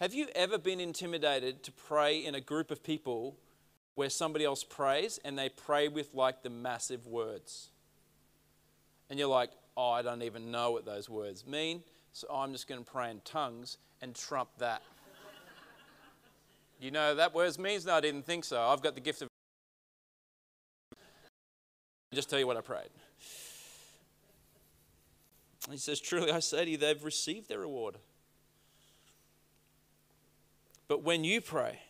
Have 0.00 0.12
you 0.12 0.26
ever 0.34 0.58
been 0.58 0.80
intimidated 0.80 1.62
to 1.62 1.72
pray 1.72 2.24
in 2.24 2.34
a 2.34 2.40
group 2.40 2.72
of 2.72 2.82
people 2.82 3.36
where 3.94 4.10
somebody 4.10 4.44
else 4.44 4.64
prays 4.64 5.20
and 5.24 5.38
they 5.38 5.48
pray 5.48 5.86
with 5.86 6.14
like 6.14 6.42
the 6.42 6.50
massive 6.50 7.06
words? 7.06 7.70
And 9.08 9.18
you're 9.18 9.28
like, 9.28 9.50
oh, 9.76 9.92
I 9.92 10.02
don't 10.02 10.22
even 10.22 10.50
know 10.50 10.72
what 10.72 10.84
those 10.84 11.08
words 11.08 11.46
mean, 11.46 11.84
so 12.12 12.26
I'm 12.28 12.52
just 12.52 12.66
going 12.66 12.82
to 12.82 12.90
pray 12.90 13.08
in 13.10 13.20
tongues 13.24 13.78
and 14.02 14.16
trump 14.16 14.48
that. 14.58 14.82
you 16.80 16.90
know 16.90 17.14
that 17.14 17.32
words 17.32 17.56
means? 17.56 17.86
No, 17.86 17.94
I 17.94 18.00
didn't 18.00 18.26
think 18.26 18.44
so. 18.44 18.60
I've 18.60 18.82
got 18.82 18.96
the 18.96 19.00
gift 19.00 19.22
of. 19.22 19.28
just 22.12 22.28
tell 22.28 22.40
you 22.40 22.48
what 22.48 22.56
I 22.56 22.62
prayed. 22.62 22.90
He 25.70 25.76
says, 25.76 26.00
Truly 26.00 26.32
I 26.32 26.40
say 26.40 26.64
to 26.64 26.70
you, 26.72 26.76
they've 26.76 27.02
received 27.02 27.48
their 27.48 27.60
reward. 27.60 27.96
But 30.94 31.02
when 31.02 31.24
you 31.24 31.40
pray, 31.40 31.80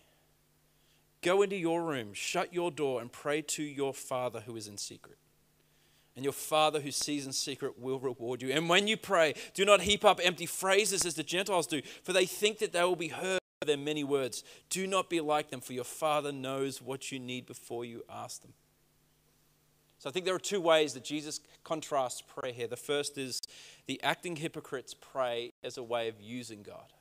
go 1.21 1.43
into 1.43 1.57
your 1.57 1.83
room, 1.83 2.15
shut 2.15 2.55
your 2.55 2.71
door, 2.71 3.03
and 3.03 3.13
pray 3.13 3.43
to 3.43 3.63
your 3.63 3.93
Father 3.93 4.41
who 4.41 4.57
is 4.57 4.67
in 4.67 4.79
secret 4.79 5.19
and 6.17 6.25
your 6.25 6.33
Father 6.33 6.81
who 6.81 6.91
sees 6.91 7.27
in 7.27 7.35
secret 7.35 7.79
will 7.79 7.99
reward 7.99 8.41
you. 8.41 8.49
And 8.49 8.67
when 8.67 8.89
you 8.89 8.97
pray, 8.97 9.35
do 9.53 9.67
not 9.67 9.83
heap 9.83 10.07
up 10.07 10.21
empty 10.25 10.47
phrases 10.47 11.05
as 11.05 11.17
the 11.17 11.23
Gentiles 11.23 11.67
do, 11.67 11.83
for 12.03 12.15
they 12.15 12.25
think 12.25 12.61
that 12.61 12.73
they 12.73 12.83
will 12.83 12.97
be 12.97 13.09
heard 13.09 13.41
by 13.61 13.67
their 13.67 13.77
many 13.77 14.05
words. 14.05 14.43
Do 14.71 14.87
not 14.87 15.11
be 15.11 15.21
like 15.21 15.51
them, 15.51 15.61
for 15.61 15.75
your 15.75 15.85
Father 15.85 16.33
knows 16.33 16.81
what 16.81 17.13
you 17.13 17.19
need 17.19 17.45
before 17.45 17.85
you 17.85 18.05
ask 18.09 18.41
them. 18.41 18.55
So 19.99 20.09
I 20.09 20.15
think 20.15 20.25
there 20.25 20.35
are 20.35 20.39
two 20.39 20.63
ways 20.63 20.95
that 20.95 21.05
Jesus 21.05 21.41
contrasts 21.63 22.23
prayer 22.23 22.55
here. 22.55 22.69
The 22.69 22.77
first 22.79 23.19
is 23.19 23.43
the 23.85 24.03
acting 24.03 24.37
hypocrites 24.37 24.95
pray 24.95 25.53
as 25.63 25.77
a 25.77 25.83
way 25.83 26.09
of 26.09 26.23
using 26.23 26.63
God. 26.63 26.94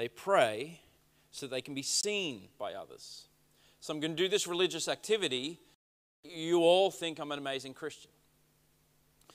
They 0.00 0.08
pray 0.08 0.80
so 1.30 1.46
they 1.46 1.60
can 1.60 1.74
be 1.74 1.82
seen 1.82 2.48
by 2.58 2.72
others. 2.72 3.26
So 3.80 3.92
I'm 3.92 4.00
going 4.00 4.16
to 4.16 4.22
do 4.22 4.30
this 4.30 4.46
religious 4.46 4.88
activity 4.88 5.60
you 6.24 6.60
all 6.60 6.90
think 6.90 7.18
I'm 7.18 7.30
an 7.32 7.38
amazing 7.38 7.74
Christian. 7.74 8.10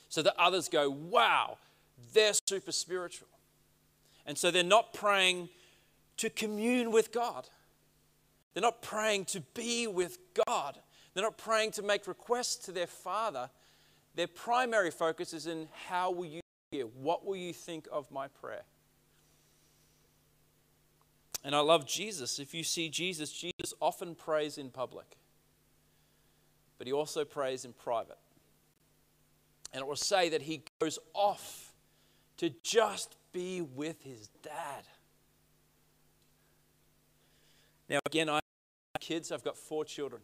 So 0.10 0.24
that 0.24 0.34
others 0.40 0.68
go, 0.68 0.90
wow, 0.90 1.60
they're 2.16 2.34
super 2.48 2.72
spiritual. 2.72 3.28
And 4.26 4.36
so 4.36 4.50
they're 4.50 4.64
not 4.64 4.92
praying 4.92 5.50
to 6.18 6.32
commune 6.32 6.90
with 6.90 7.12
God. 7.12 7.48
They're 8.56 8.64
not 8.64 8.82
praying 8.82 9.26
to 9.26 9.42
be 9.54 9.86
with 9.86 10.18
God. 10.48 10.80
They're 11.14 11.24
not 11.24 11.38
praying 11.38 11.74
to 11.74 11.84
make 11.84 12.08
requests 12.08 12.56
to 12.66 12.72
their 12.72 12.88
Father. 12.88 13.52
Their 14.16 14.26
primary 14.26 14.90
focus 14.90 15.32
is 15.32 15.46
in 15.46 15.68
how 15.88 16.10
will 16.10 16.26
you 16.26 16.42
hear? 16.72 16.86
What 16.86 17.24
will 17.24 17.36
you 17.36 17.54
think 17.54 17.88
of 17.92 18.10
my 18.10 18.30
prayer? 18.30 18.64
And 21.46 21.56
I 21.56 21.60
love 21.60 21.86
Jesus. 21.86 22.40
If 22.40 22.56
you 22.56 22.64
see 22.64 22.90
Jesus, 22.90 23.32
Jesus 23.32 23.76
often 23.80 24.16
prays 24.16 24.58
in 24.58 24.72
public, 24.72 25.16
but 26.80 26.88
he 26.88 26.92
also 26.92 27.24
prays 27.24 27.66
in 27.66 27.74
private. 27.74 28.18
And 29.72 29.82
it 29.82 29.88
will 29.88 29.96
say 29.96 30.28
that 30.30 30.42
he 30.42 30.64
goes 30.82 30.98
off 31.14 31.72
to 32.38 32.50
just 32.64 33.16
be 33.32 33.62
with 33.62 34.02
his 34.02 34.30
dad. 34.42 34.88
Now, 37.90 38.00
again, 38.08 38.28
I 38.28 38.36
have 38.36 38.42
kids, 39.00 39.32
I've 39.32 39.44
got 39.44 39.56
four 39.56 39.86
children. 39.86 40.24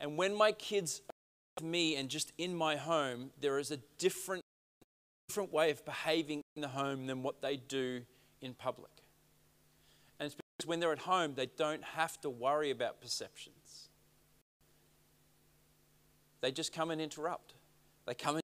And 0.00 0.16
when 0.16 0.34
my 0.34 0.50
kids 0.50 1.02
are 1.08 1.62
with 1.62 1.70
me 1.70 1.94
and 1.94 2.08
just 2.08 2.32
in 2.36 2.52
my 2.52 2.74
home, 2.74 3.30
there 3.40 3.60
is 3.60 3.70
a 3.70 3.76
different, 3.98 4.42
different 5.28 5.52
way 5.52 5.70
of 5.70 5.84
behaving 5.84 6.42
in 6.56 6.62
the 6.62 6.68
home 6.68 7.06
than 7.06 7.22
what 7.22 7.40
they 7.42 7.56
do 7.56 8.02
in 8.40 8.52
public. 8.52 8.90
When 10.64 10.80
they're 10.80 10.92
at 10.92 11.00
home, 11.00 11.34
they 11.36 11.46
don't 11.46 11.84
have 11.84 12.20
to 12.22 12.30
worry 12.30 12.70
about 12.70 13.00
perceptions. 13.00 13.88
They 16.40 16.50
just 16.50 16.72
come 16.72 16.90
and 16.90 17.00
interrupt. 17.00 17.54
They 18.06 18.14
come 18.14 18.36
and, 18.36 18.42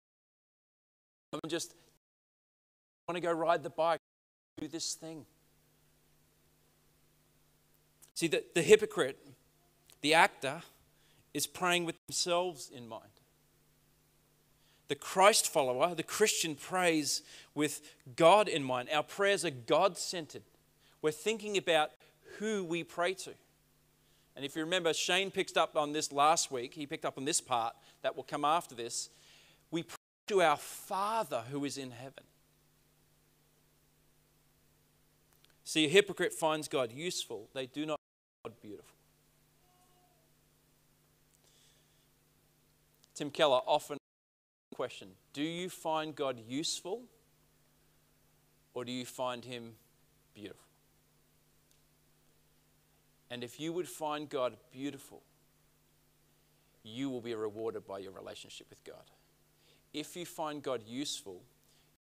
come 1.32 1.40
and 1.42 1.50
just 1.50 1.74
want 3.08 3.16
to 3.16 3.20
go 3.20 3.32
ride 3.32 3.62
the 3.62 3.70
bike, 3.70 4.00
do 4.58 4.68
this 4.68 4.94
thing. 4.94 5.24
See, 8.14 8.28
the, 8.28 8.44
the 8.54 8.62
hypocrite, 8.62 9.18
the 10.02 10.14
actor, 10.14 10.62
is 11.32 11.46
praying 11.46 11.86
with 11.86 11.96
themselves 12.06 12.70
in 12.72 12.86
mind. 12.86 13.08
The 14.88 14.94
Christ 14.94 15.50
follower, 15.50 15.94
the 15.94 16.02
Christian, 16.02 16.54
prays 16.54 17.22
with 17.54 17.80
God 18.14 18.48
in 18.48 18.62
mind. 18.62 18.90
Our 18.92 19.02
prayers 19.02 19.44
are 19.44 19.50
God 19.50 19.96
centered. 19.96 20.42
We're 21.02 21.10
thinking 21.10 21.58
about 21.58 21.90
who 22.38 22.64
we 22.64 22.84
pray 22.84 23.14
to. 23.14 23.32
And 24.34 24.44
if 24.44 24.56
you 24.56 24.62
remember, 24.62 24.94
Shane 24.94 25.30
picked 25.30 25.56
up 25.56 25.76
on 25.76 25.92
this 25.92 26.12
last 26.12 26.50
week. 26.50 26.74
He 26.74 26.86
picked 26.86 27.04
up 27.04 27.18
on 27.18 27.24
this 27.24 27.40
part 27.40 27.74
that 28.02 28.16
will 28.16 28.22
come 28.22 28.44
after 28.44 28.74
this. 28.74 29.10
We 29.70 29.82
pray 29.82 29.96
to 30.28 30.42
our 30.42 30.56
Father 30.56 31.42
who 31.50 31.64
is 31.64 31.76
in 31.76 31.90
heaven. 31.90 32.24
See, 35.64 35.86
a 35.86 35.88
hypocrite 35.88 36.32
finds 36.32 36.68
God 36.68 36.92
useful, 36.92 37.48
they 37.54 37.66
do 37.66 37.86
not 37.86 37.98
find 38.44 38.52
God 38.54 38.60
beautiful. 38.60 38.94
Tim 43.14 43.30
Keller 43.30 43.60
often 43.66 43.94
asks 43.94 44.70
the 44.70 44.76
question 44.76 45.08
Do 45.32 45.42
you 45.42 45.68
find 45.68 46.14
God 46.14 46.38
useful 46.48 47.02
or 48.74 48.84
do 48.84 48.92
you 48.92 49.04
find 49.04 49.44
him 49.44 49.74
beautiful? 50.34 50.71
And 53.32 53.42
if 53.42 53.58
you 53.58 53.72
would 53.72 53.88
find 53.88 54.28
God 54.28 54.58
beautiful, 54.70 55.22
you 56.82 57.08
will 57.08 57.22
be 57.22 57.34
rewarded 57.34 57.86
by 57.86 57.98
your 57.98 58.12
relationship 58.12 58.66
with 58.68 58.84
God. 58.84 59.10
If 59.94 60.14
you 60.16 60.26
find 60.26 60.62
God 60.62 60.82
useful, 60.86 61.40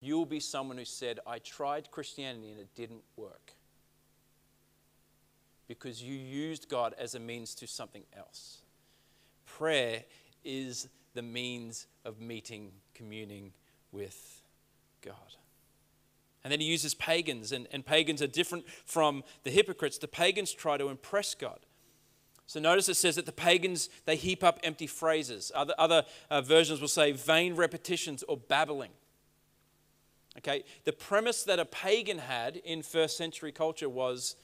you 0.02 0.18
will 0.18 0.26
be 0.26 0.40
someone 0.40 0.80
who 0.80 0.86
said, 0.86 1.20
I 1.28 1.38
tried 1.38 1.92
Christianity 1.92 2.50
and 2.50 2.60
it 2.60 2.74
didn't 2.74 3.04
work. 3.16 3.54
Because 5.68 6.02
you 6.02 6.16
used 6.16 6.68
God 6.68 6.96
as 6.98 7.14
a 7.14 7.20
means 7.20 7.54
to 7.56 7.68
something 7.68 8.06
else. 8.18 8.64
Prayer 9.46 10.06
is 10.44 10.90
the 11.14 11.22
means 11.22 11.86
of 12.06 12.20
meeting, 12.20 12.72
communing 12.96 13.52
with 13.92 14.42
God. 15.06 15.36
And 16.50 16.54
then 16.54 16.62
he 16.62 16.66
uses 16.66 16.96
pagans, 16.96 17.52
and, 17.52 17.68
and 17.72 17.86
pagans 17.86 18.24
are 18.24 18.28
different 18.28 18.68
from 18.84 19.24
the 19.44 19.52
hypocrites. 19.52 20.00
The 20.00 20.08
pagans 20.08 20.52
try 20.52 20.78
to 20.78 20.90
impress 20.90 21.36
God. 21.36 21.60
So 22.48 22.60
notice 22.60 22.90
it 22.90 22.96
says 22.96 23.18
that 23.18 23.28
the 23.28 23.32
pagans, 23.32 23.88
they 24.06 24.16
heap 24.16 24.44
up 24.44 24.60
empty 24.64 24.88
phrases. 24.88 25.52
Other, 25.54 25.76
other 25.78 26.06
uh, 26.32 26.42
versions 26.42 26.82
will 26.82 26.88
say 26.88 27.12
vain 27.12 27.54
repetitions 27.54 28.24
or 28.24 28.36
babbling. 28.36 28.90
Okay, 30.40 30.64
the 30.86 30.92
premise 30.92 31.44
that 31.44 31.60
a 31.60 31.66
pagan 31.66 32.18
had 32.18 32.56
in 32.56 32.82
first 32.82 33.16
century 33.16 33.52
culture 33.52 33.88
was 33.88 34.36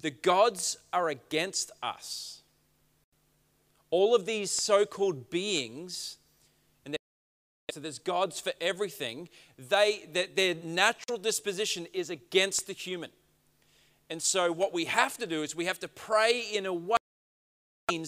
the 0.00 0.10
gods 0.10 0.78
are 0.90 1.10
against 1.10 1.70
us. 1.82 2.40
All 3.90 4.14
of 4.14 4.24
these 4.24 4.50
so 4.50 4.86
called 4.86 5.28
beings 5.28 6.16
so 7.72 7.80
there's 7.80 7.98
gods 7.98 8.40
for 8.40 8.52
everything. 8.60 9.28
They, 9.58 10.08
that 10.12 10.36
their 10.36 10.54
natural 10.54 11.18
disposition 11.18 11.86
is 11.92 12.10
against 12.10 12.66
the 12.66 12.72
human. 12.72 13.10
And 14.10 14.20
so 14.20 14.52
what 14.52 14.72
we 14.72 14.84
have 14.86 15.16
to 15.18 15.26
do 15.26 15.42
is 15.42 15.56
we 15.56 15.64
have 15.64 15.78
to 15.80 15.88
pray 15.88 16.42
in 16.52 16.66
a 16.66 16.72
way 16.72 16.96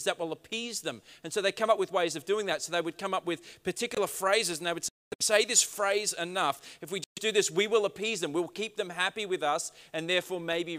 that 0.04 0.18
will 0.18 0.32
appease 0.32 0.80
them. 0.80 1.02
And 1.22 1.32
so 1.32 1.42
they 1.42 1.52
come 1.52 1.70
up 1.70 1.78
with 1.78 1.92
ways 1.92 2.16
of 2.16 2.24
doing 2.24 2.46
that. 2.46 2.62
So 2.62 2.72
they 2.72 2.80
would 2.80 2.98
come 2.98 3.12
up 3.12 3.26
with 3.26 3.62
particular 3.62 4.06
phrases 4.06 4.58
and 4.58 4.66
they 4.66 4.72
would 4.72 4.86
say 5.20 5.44
this 5.44 5.62
phrase 5.62 6.12
enough. 6.14 6.78
If 6.80 6.90
we 6.90 7.02
do 7.20 7.32
this, 7.32 7.50
we 7.50 7.66
will 7.66 7.84
appease 7.84 8.20
them. 8.20 8.32
We'll 8.32 8.48
keep 8.48 8.76
them 8.76 8.90
happy 8.90 9.26
with 9.26 9.42
us 9.42 9.72
and 9.92 10.08
therefore 10.08 10.40
maybe 10.40 10.78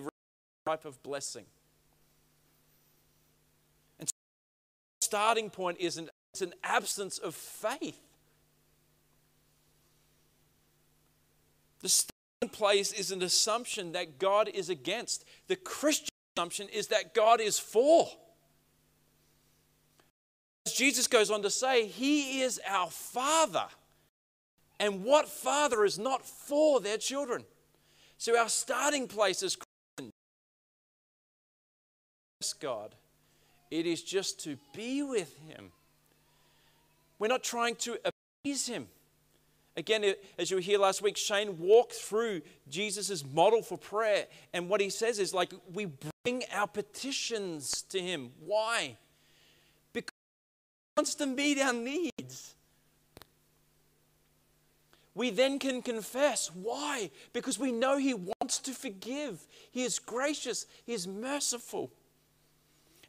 type 0.66 0.86
of 0.86 1.02
blessing. 1.04 1.46
And 4.00 4.10
so 4.10 4.14
starting 5.02 5.50
point 5.50 5.78
is 5.80 5.98
an, 5.98 6.10
it's 6.34 6.42
an 6.42 6.54
absence 6.64 7.18
of 7.18 7.36
faith. 7.36 8.05
The 11.86 11.90
starting 11.90 12.50
place 12.52 12.92
is 12.92 13.12
an 13.12 13.22
assumption 13.22 13.92
that 13.92 14.18
God 14.18 14.50
is 14.52 14.72
against. 14.72 15.24
The 15.46 15.56
Christian 15.56 16.10
assumption 16.36 16.68
is 16.70 16.88
that 16.88 17.14
God 17.14 17.40
is 17.40 17.60
for. 17.60 18.08
As 20.66 20.74
Jesus 20.74 21.06
goes 21.06 21.30
on 21.30 21.44
to 21.44 21.52
say, 21.52 21.86
He 21.86 22.42
is 22.42 22.60
our 22.68 22.90
Father. 22.90 23.68
And 24.80 25.04
what 25.04 25.30
father 25.30 25.86
is 25.86 26.00
not 26.00 26.26
for 26.26 26.80
their 26.80 26.98
children? 26.98 27.44
So 28.18 28.36
our 28.36 28.50
starting 28.50 29.08
place 29.08 29.44
is 29.44 29.56
Christian. 29.56 30.12
God. 32.60 32.96
It 33.70 33.86
is 33.86 34.02
just 34.02 34.44
to 34.46 34.58
be 34.76 35.04
with 35.04 35.38
Him. 35.48 35.70
We're 37.20 37.28
not 37.28 37.44
trying 37.44 37.76
to 37.76 38.00
appease 38.44 38.66
Him. 38.66 38.88
Again, 39.78 40.16
as 40.40 40.50
you 40.50 40.58
were 40.58 40.62
here 40.62 40.80
last 40.80 41.02
week, 41.02 41.18
Shane 41.18 41.60
walked 41.60 41.94
through 41.94 42.42
Jesus' 42.70 43.26
model 43.26 43.62
for 43.62 43.78
prayer. 43.78 44.26
And 44.54 44.70
what 44.70 44.80
he 44.80 44.90
says 44.90 45.20
is 45.20 45.34
like, 45.34 45.52
we 45.74 45.88
bring 46.24 46.44
our 46.54 46.68
petitions 46.68 47.82
to 47.90 48.00
him. 48.00 48.32
Why? 48.40 48.98
Because 49.92 50.14
he 50.14 51.00
wants 51.00 51.16
to 51.16 51.26
meet 51.26 51.60
our 51.60 51.74
needs. 51.74 52.56
We 55.14 55.30
then 55.30 55.60
can 55.60 55.82
confess. 55.82 56.52
Why? 56.54 57.10
Because 57.34 57.60
we 57.60 57.72
know 57.72 57.98
he 57.98 58.14
wants 58.14 58.60
to 58.60 58.72
forgive. 58.72 59.46
He 59.72 59.84
is 59.84 60.00
gracious, 60.00 60.66
he 60.86 60.94
is 60.94 61.08
merciful. 61.08 61.92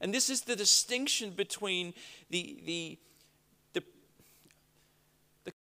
And 0.00 0.12
this 0.12 0.30
is 0.30 0.42
the 0.42 0.56
distinction 0.56 1.30
between 1.30 1.94
the, 2.30 2.58
the 2.64 2.98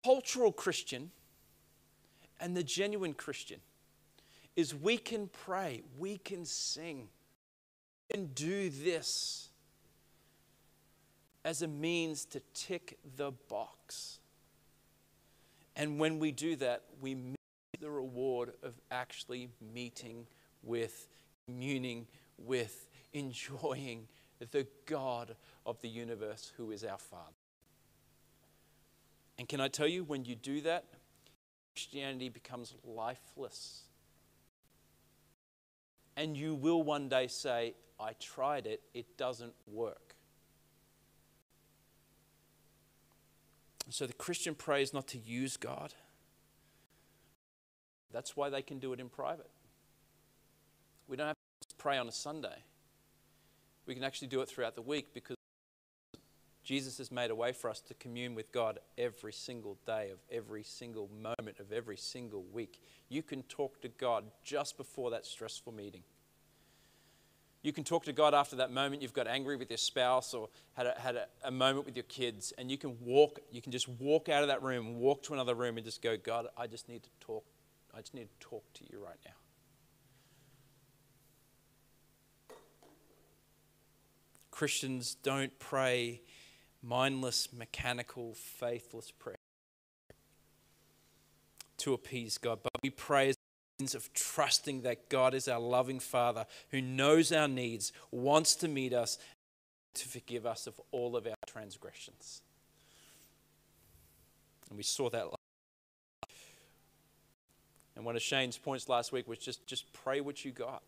cultural 0.05 0.53
Christian 0.53 1.11
and 2.41 2.57
the 2.57 2.63
genuine 2.63 3.15
Christian 3.15 3.61
is 4.57 4.75
we 4.75 4.97
can 4.97 5.29
pray, 5.29 5.83
we 5.99 6.19
can 6.19 6.45
sing, 6.45 7.09
we 8.09 8.17
can 8.17 8.27
do 8.29 8.71
this 8.71 9.49
as 11.45 11.63
a 11.63 11.69
means 11.69 12.25
to 12.27 12.41
tick 12.53 12.99
the 13.17 13.33
box. 13.49 14.19
And 15.77 15.99
when 15.99 16.19
we 16.19 16.33
do 16.33 16.57
that, 16.57 16.83
we 17.01 17.15
miss 17.15 17.37
the 17.81 17.91
reward 17.91 18.53
of 18.63 18.75
actually 18.91 19.49
meeting 19.73 20.27
with, 20.63 21.09
communing 21.47 22.07
with, 22.37 22.87
enjoying 23.13 24.07
the 24.51 24.67
God 24.87 25.37
of 25.67 25.81
the 25.81 25.89
universe 25.89 26.53
who 26.57 26.71
is 26.71 26.85
our 26.85 26.99
Father. 26.99 27.40
And 29.41 29.49
can 29.49 29.59
I 29.59 29.69
tell 29.69 29.87
you, 29.87 30.05
when 30.05 30.27
you 30.27 30.35
do 30.35 30.61
that, 30.61 30.85
Christianity 31.75 32.29
becomes 32.29 32.75
lifeless. 32.85 33.85
And 36.15 36.37
you 36.37 36.55
will 36.55 36.83
one 36.83 37.09
day 37.09 37.27
say, 37.27 37.73
I 37.99 38.13
tried 38.21 38.67
it, 38.67 38.83
it 38.93 39.17
doesn't 39.17 39.55
work. 39.67 40.15
So 43.89 44.07
the 44.07 44.13
Christian 44.13 44.55
prays 44.55 44.93
not 44.93 45.09
to 45.09 45.19
use 45.19 45.57
God. 45.57 45.95
That's 48.13 48.37
why 48.37 48.51
they 48.51 48.61
can 48.61 48.79
do 48.79 48.93
it 48.93 49.01
in 49.01 49.09
private. 49.09 49.51
We 51.09 51.17
don't 51.17 51.29
have 51.29 51.37
to 51.67 51.77
pray 51.77 51.97
on 51.97 52.07
a 52.09 52.13
Sunday. 52.13 52.63
We 53.87 53.95
can 53.95 54.05
actually 54.05 54.29
do 54.29 54.43
it 54.43 54.51
throughout 54.51 54.75
the 54.75 54.83
week 54.83 55.15
because 55.15 55.37
Jesus 56.71 56.99
has 56.99 57.11
made 57.11 57.33
a 57.33 57.35
way 57.35 57.51
for 57.51 57.69
us 57.69 57.81
to 57.81 57.95
commune 57.95 58.37
with 58.37 58.53
God 58.53 58.79
every 58.97 59.33
single 59.33 59.77
day 59.87 60.11
of 60.13 60.19
every 60.31 60.63
single 60.63 61.11
moment 61.21 61.59
of 61.59 61.73
every 61.73 61.97
single 61.97 62.45
week. 62.53 62.81
You 63.09 63.25
can 63.25 63.43
talk 63.43 63.83
to 63.83 63.89
God 63.89 64.27
just 64.45 64.77
before 64.77 65.11
that 65.11 65.27
stressful 65.27 65.73
meeting. 65.73 66.05
You 67.65 67.73
can 67.73 67.83
talk 67.83 68.05
to 68.05 68.13
God 68.13 68.35
after 68.35 68.55
that 68.55 68.71
moment 68.71 69.03
you've 69.03 69.13
got 69.13 69.27
angry 69.27 69.57
with 69.57 69.69
your 69.69 69.79
spouse 69.79 70.33
or 70.33 70.49
had, 70.75 70.87
a, 70.87 70.95
had 70.97 71.17
a, 71.17 71.27
a, 71.43 71.51
moment 71.51 71.87
with 71.87 71.97
your 71.97 72.05
kids, 72.05 72.53
and 72.57 72.71
you 72.71 72.79
can 72.79 72.97
walk, 73.01 73.41
you 73.51 73.61
can 73.61 73.73
just 73.73 73.89
walk 73.89 74.29
out 74.29 74.43
of 74.43 74.49
that 74.49 74.63
room, 74.63 75.01
walk 75.01 75.25
to 75.25 75.35
another 75.35 75.57
room, 75.57 75.77
and 75.77 75.85
just 75.85 76.01
go, 76.01 76.17
God, 76.17 76.47
I 76.57 76.69
just 76.69 76.89
need 76.89 77.03
to 77.03 77.11
talk. 77.19 77.45
I 77.93 77.99
just 77.99 78.15
need 78.15 78.29
to 78.29 78.47
talk 78.47 78.63
to 78.75 78.85
you 78.93 79.05
right 79.05 79.19
now. 79.27 79.35
Christians 84.53 85.17
don't 85.25 85.59
pray 85.59 86.21
mindless, 86.83 87.53
mechanical, 87.53 88.35
faithless 88.35 89.11
prayer 89.11 89.37
to 91.79 91.95
appease 91.95 92.39
God, 92.39 92.61
but 92.63 92.73
we 92.83 92.91
pray 92.91 93.31
as 93.31 93.37
a 93.37 93.83
means 93.83 93.95
of 93.95 94.13
trusting 94.13 94.83
that 94.83 95.09
God 95.09 95.35
is 95.35 95.49
our 95.49 95.61
loving 95.61 95.99
Father 95.99 96.47
who 96.71 96.81
knows 96.83 97.33
our 97.33 97.49
needs, 97.49 97.93
wants 98.11 98.55
to 98.57 98.69
meet 98.69 98.93
us, 98.93 99.19
to 99.95 100.07
forgive 100.07 100.47
us 100.47 100.67
of 100.67 100.81
all 100.93 101.17
of 101.17 101.27
our 101.27 101.35
transgressions. 101.47 102.43
And 104.69 104.77
we 104.77 104.83
saw 104.83 105.11
that. 105.11 105.27
And 107.97 108.05
one 108.05 108.15
of 108.15 108.23
Shane's 108.23 108.57
points 108.57 108.89
last 108.89 109.11
week 109.13 109.27
was 109.27 109.39
just, 109.39 109.67
just 109.67 109.93
pray 109.93 110.21
what 110.21 110.45
you 110.45 110.53
got. 110.53 110.83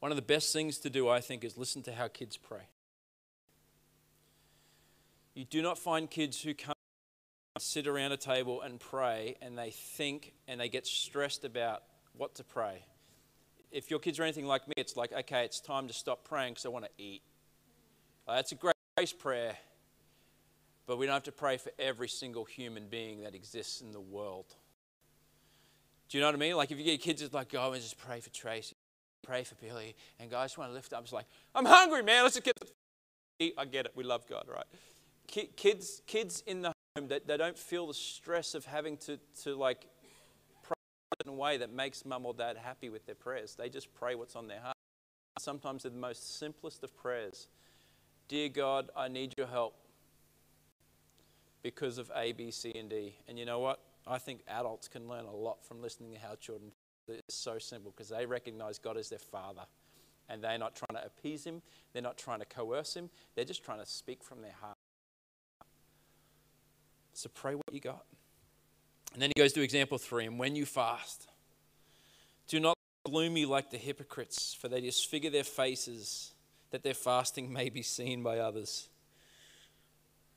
One 0.00 0.12
of 0.12 0.16
the 0.16 0.22
best 0.22 0.52
things 0.52 0.78
to 0.78 0.90
do, 0.90 1.08
I 1.08 1.20
think, 1.20 1.44
is 1.44 1.58
listen 1.58 1.82
to 1.82 1.92
how 1.92 2.08
kids 2.08 2.36
pray. 2.36 2.68
You 5.38 5.44
do 5.44 5.62
not 5.62 5.78
find 5.78 6.10
kids 6.10 6.42
who 6.42 6.52
come 6.52 6.74
sit 7.60 7.86
around 7.86 8.10
a 8.10 8.16
table 8.16 8.60
and 8.60 8.80
pray 8.80 9.36
and 9.40 9.56
they 9.56 9.70
think 9.70 10.34
and 10.48 10.60
they 10.60 10.68
get 10.68 10.84
stressed 10.84 11.44
about 11.44 11.84
what 12.16 12.34
to 12.34 12.42
pray. 12.42 12.84
If 13.70 13.88
your 13.88 14.00
kids 14.00 14.18
are 14.18 14.24
anything 14.24 14.46
like 14.46 14.66
me, 14.66 14.74
it's 14.76 14.96
like, 14.96 15.12
okay, 15.12 15.44
it's 15.44 15.60
time 15.60 15.86
to 15.86 15.94
stop 15.94 16.24
praying 16.24 16.54
because 16.54 16.66
I 16.66 16.70
want 16.70 16.86
to 16.86 16.90
eat. 16.98 17.22
That's 18.26 18.50
a 18.50 18.56
great 18.56 18.74
grace 18.96 19.12
prayer, 19.12 19.56
but 20.88 20.98
we 20.98 21.06
don't 21.06 21.12
have 21.12 21.22
to 21.22 21.30
pray 21.30 21.56
for 21.56 21.70
every 21.78 22.08
single 22.08 22.44
human 22.44 22.88
being 22.88 23.20
that 23.20 23.36
exists 23.36 23.80
in 23.80 23.92
the 23.92 24.00
world. 24.00 24.56
Do 26.08 26.18
you 26.18 26.20
know 26.20 26.26
what 26.26 26.34
I 26.34 26.38
mean? 26.38 26.56
Like 26.56 26.72
if 26.72 26.78
you 26.78 26.84
get 26.84 27.00
kids, 27.00 27.22
it's 27.22 27.32
like, 27.32 27.50
go 27.50 27.72
and 27.72 27.80
just 27.80 27.96
pray 27.96 28.18
for 28.18 28.30
Tracy, 28.30 28.74
pray 29.22 29.44
for 29.44 29.54
Billy, 29.54 29.94
and 30.18 30.32
guys 30.32 30.58
want 30.58 30.72
to 30.72 30.74
lift 30.74 30.92
up. 30.92 31.04
It's 31.04 31.12
like, 31.12 31.26
I'm 31.54 31.64
hungry, 31.64 32.02
man. 32.02 32.24
Let's 32.24 32.34
just 32.34 32.44
get. 32.44 32.56
The... 32.58 33.54
I 33.56 33.66
get 33.66 33.86
it. 33.86 33.92
We 33.94 34.02
love 34.02 34.26
God, 34.28 34.46
right? 34.52 34.66
Kids, 35.28 36.02
kids 36.06 36.42
in 36.46 36.62
the 36.62 36.72
home 36.96 37.08
that 37.08 37.26
they 37.26 37.36
don't 37.36 37.58
feel 37.58 37.86
the 37.86 37.94
stress 37.94 38.54
of 38.54 38.64
having 38.64 38.96
to, 38.96 39.18
to 39.42 39.54
like 39.54 39.86
pray 40.62 40.74
in 41.24 41.30
a 41.30 41.34
way 41.34 41.58
that 41.58 41.70
makes 41.70 42.06
mum 42.06 42.24
or 42.24 42.32
dad 42.32 42.56
happy 42.56 42.88
with 42.88 43.04
their 43.04 43.14
prayers. 43.14 43.54
They 43.54 43.68
just 43.68 43.94
pray 43.94 44.14
what's 44.14 44.34
on 44.34 44.48
their 44.48 44.60
heart. 44.60 44.74
Sometimes 45.38 45.82
they're 45.82 45.92
the 45.92 45.98
most 45.98 46.38
simplest 46.38 46.82
of 46.82 46.96
prayers. 46.96 47.48
Dear 48.26 48.48
God, 48.48 48.90
I 48.96 49.08
need 49.08 49.34
your 49.36 49.46
help 49.46 49.74
because 51.62 51.98
of 51.98 52.10
A, 52.16 52.32
B, 52.32 52.50
C, 52.50 52.72
and 52.74 52.88
D. 52.88 53.14
And 53.28 53.38
you 53.38 53.44
know 53.44 53.58
what? 53.58 53.80
I 54.06 54.16
think 54.16 54.40
adults 54.48 54.88
can 54.88 55.08
learn 55.08 55.26
a 55.26 55.34
lot 55.34 55.62
from 55.62 55.82
listening 55.82 56.12
to 56.12 56.18
how 56.18 56.36
children. 56.36 56.72
It's 57.06 57.34
so 57.34 57.58
simple 57.58 57.92
because 57.94 58.08
they 58.08 58.24
recognize 58.24 58.78
God 58.78 58.96
as 58.96 59.10
their 59.10 59.18
father. 59.18 59.64
And 60.30 60.42
they're 60.42 60.58
not 60.58 60.74
trying 60.74 60.98
to 61.00 61.06
appease 61.06 61.44
him, 61.44 61.60
they're 61.92 62.02
not 62.02 62.16
trying 62.16 62.38
to 62.38 62.46
coerce 62.46 62.94
him, 62.94 63.10
they're 63.34 63.44
just 63.44 63.62
trying 63.62 63.80
to 63.80 63.86
speak 63.86 64.22
from 64.24 64.40
their 64.40 64.54
heart. 64.58 64.77
So 67.18 67.28
pray 67.34 67.56
what 67.56 67.64
you 67.72 67.80
got. 67.80 68.04
And 69.12 69.20
then 69.20 69.32
he 69.34 69.42
goes 69.42 69.52
to 69.54 69.60
example 69.60 69.98
three. 69.98 70.26
And 70.26 70.38
when 70.38 70.54
you 70.54 70.64
fast, 70.64 71.26
do 72.46 72.60
not 72.60 72.76
gloomy 73.04 73.44
like 73.44 73.72
the 73.72 73.76
hypocrites, 73.76 74.54
for 74.54 74.68
they 74.68 74.80
disfigure 74.80 75.28
their 75.28 75.42
faces 75.42 76.32
that 76.70 76.84
their 76.84 76.94
fasting 76.94 77.52
may 77.52 77.70
be 77.70 77.82
seen 77.82 78.22
by 78.22 78.38
others. 78.38 78.88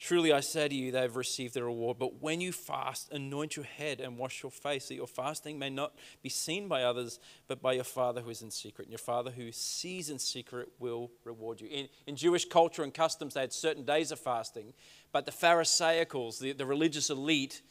Truly 0.02 0.34
I 0.34 0.40
say 0.40 0.68
to 0.68 0.74
you, 0.74 0.92
they 0.92 1.02
have 1.02 1.16
received 1.16 1.54
their 1.54 1.66
reward. 1.66 2.00
But 2.00 2.24
when 2.24 2.42
you 2.42 2.52
fast, 2.52 3.12
anoint 3.12 3.56
your 3.56 3.66
head 3.66 4.02
and 4.02 4.18
wash 4.18 4.42
your 4.42 4.52
face, 4.52 4.88
that 4.88 4.96
your 4.96 5.06
fasting 5.06 5.60
may 5.60 5.70
not 5.70 5.94
be 6.24 6.30
seen 6.30 6.68
by 6.68 6.82
others, 6.82 7.20
but 7.48 7.62
by 7.62 7.74
your 7.74 7.84
Father 7.84 8.22
who 8.22 8.32
is 8.32 8.42
in 8.42 8.50
secret. 8.50 8.86
And 8.86 8.92
your 8.92 8.98
Father 8.98 9.30
who 9.30 9.52
sees 9.52 10.10
in 10.10 10.18
secret 10.18 10.70
will 10.80 11.12
reward 11.24 11.62
you. 11.62 11.68
In, 11.68 11.88
in 12.08 12.16
Jewish 12.16 12.46
culture 12.46 12.82
and 12.82 12.92
customs, 12.92 13.36
they 13.36 13.42
had 13.42 13.54
certain 13.54 13.86
days 13.86 14.12
of 14.12 14.20
fasting, 14.20 14.74
but 15.12 15.28
the 15.28 15.32
Pharisaicals, 15.32 16.40
the, 16.40 16.54
the 16.54 16.66
religious 16.66 17.12
elite, 17.12 17.62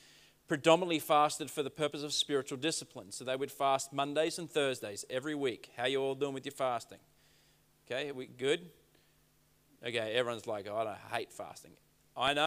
predominantly 0.47 1.01
fasted 1.01 1.51
for 1.51 1.65
the 1.65 1.71
purpose 1.71 2.05
of 2.05 2.13
spiritual 2.13 2.59
discipline. 2.59 3.11
So 3.11 3.25
they 3.25 3.35
would 3.35 3.51
fast 3.51 3.93
Mondays 3.93 4.39
and 4.39 4.49
Thursdays 4.49 5.05
every 5.11 5.35
week. 5.35 5.73
How 5.77 5.87
you 5.87 6.01
all 6.01 6.15
doing 6.15 6.35
with 6.35 6.47
your 6.47 6.53
fasting? 6.53 7.01
Okay, 7.91 8.13
we 8.13 8.27
good? 8.27 8.71
Okay, 9.85 10.15
everyone's 10.15 10.47
like, 10.47 10.69
oh, 10.71 10.77
I 10.77 10.85
don't 10.85 10.97
hate 11.11 11.33
fasting. 11.33 11.73
I 12.21 12.35
know. 12.35 12.47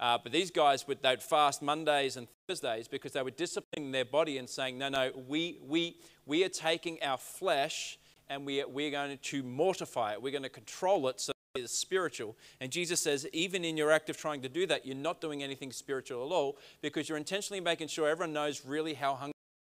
Uh, 0.00 0.16
but 0.22 0.32
these 0.32 0.50
guys 0.50 0.86
would 0.88 1.02
they'd 1.02 1.22
fast 1.22 1.60
Mondays 1.60 2.16
and 2.16 2.26
Thursdays 2.48 2.88
because 2.88 3.12
they 3.12 3.22
were 3.22 3.30
disciplining 3.30 3.92
their 3.92 4.06
body 4.06 4.38
and 4.38 4.48
saying, 4.48 4.78
no, 4.78 4.88
no, 4.88 5.10
we 5.28 5.58
we 5.66 5.96
we 6.24 6.42
are 6.44 6.48
taking 6.48 6.98
our 7.02 7.18
flesh 7.18 7.98
and 8.30 8.46
we 8.46 8.64
we're 8.64 8.90
going 8.90 9.18
to 9.18 9.42
mortify 9.42 10.12
it. 10.12 10.22
We're 10.22 10.32
going 10.32 10.44
to 10.44 10.48
control 10.48 11.08
it 11.08 11.20
so 11.20 11.32
it 11.54 11.60
is 11.60 11.70
spiritual. 11.70 12.36
And 12.60 12.72
Jesus 12.72 13.00
says, 13.00 13.26
even 13.34 13.62
in 13.64 13.76
your 13.76 13.90
act 13.90 14.08
of 14.08 14.16
trying 14.16 14.40
to 14.42 14.48
do 14.48 14.66
that, 14.68 14.86
you're 14.86 14.96
not 14.96 15.20
doing 15.20 15.42
anything 15.42 15.72
spiritual 15.72 16.24
at 16.24 16.32
all 16.32 16.56
because 16.80 17.08
you're 17.08 17.18
intentionally 17.18 17.60
making 17.60 17.88
sure 17.88 18.08
everyone 18.08 18.32
knows 18.32 18.64
really 18.64 18.94
how 18.94 19.16
hungry. 19.16 19.34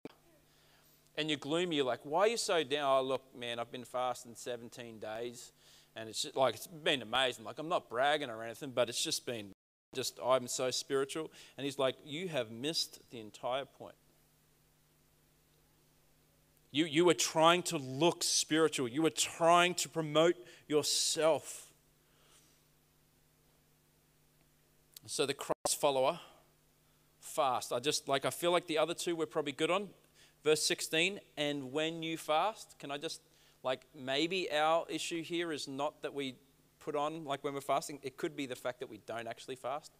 You 0.04 0.14
And 1.16 1.30
you're 1.30 1.38
gloomy. 1.38 1.76
You're 1.76 1.86
like, 1.86 2.00
why 2.02 2.20
are 2.20 2.28
you 2.28 2.36
so 2.36 2.64
down? 2.64 2.98
Oh, 2.98 3.02
look, 3.02 3.22
man, 3.38 3.58
I've 3.58 3.70
been 3.70 3.84
fasting 3.84 4.34
17 4.34 4.98
days 4.98 5.52
and 5.98 6.08
it's 6.08 6.22
just 6.22 6.36
like 6.36 6.54
it's 6.54 6.68
been 6.68 7.02
amazing. 7.02 7.44
Like 7.44 7.58
I'm 7.58 7.68
not 7.68 7.90
bragging 7.90 8.30
or 8.30 8.42
anything, 8.44 8.70
but 8.70 8.88
it's 8.88 9.02
just 9.02 9.26
been 9.26 9.52
just 9.94 10.18
I'm 10.24 10.46
so 10.46 10.70
spiritual. 10.70 11.30
And 11.56 11.64
he's 11.64 11.78
like, 11.78 11.96
you 12.04 12.28
have 12.28 12.50
missed 12.50 13.00
the 13.10 13.20
entire 13.20 13.64
point. 13.64 13.96
You 16.70 16.84
you 16.84 17.04
were 17.04 17.14
trying 17.14 17.62
to 17.64 17.78
look 17.78 18.22
spiritual. 18.22 18.86
You 18.86 19.02
were 19.02 19.10
trying 19.10 19.74
to 19.74 19.88
promote 19.88 20.36
yourself. 20.68 21.66
So 25.06 25.26
the 25.26 25.34
Christ 25.34 25.80
follower 25.80 26.20
fast. 27.18 27.72
I 27.72 27.80
just 27.80 28.08
like 28.08 28.24
I 28.24 28.30
feel 28.30 28.52
like 28.52 28.68
the 28.68 28.78
other 28.78 28.94
two 28.94 29.16
we're 29.16 29.26
probably 29.26 29.52
good 29.52 29.70
on. 29.70 29.88
Verse 30.44 30.62
16, 30.62 31.18
and 31.36 31.72
when 31.72 32.00
you 32.00 32.16
fast, 32.16 32.78
can 32.78 32.92
I 32.92 32.96
just 32.96 33.20
like 33.62 33.82
maybe 33.94 34.50
our 34.52 34.84
issue 34.88 35.22
here 35.22 35.52
is 35.52 35.68
not 35.68 36.02
that 36.02 36.14
we 36.14 36.36
put 36.80 36.96
on, 36.96 37.24
like 37.24 37.44
when 37.44 37.54
we're 37.54 37.60
fasting, 37.60 37.98
it 38.02 38.16
could 38.16 38.36
be 38.36 38.46
the 38.46 38.56
fact 38.56 38.80
that 38.80 38.88
we 38.88 38.98
don't 39.06 39.26
actually 39.26 39.56
fast. 39.56 39.92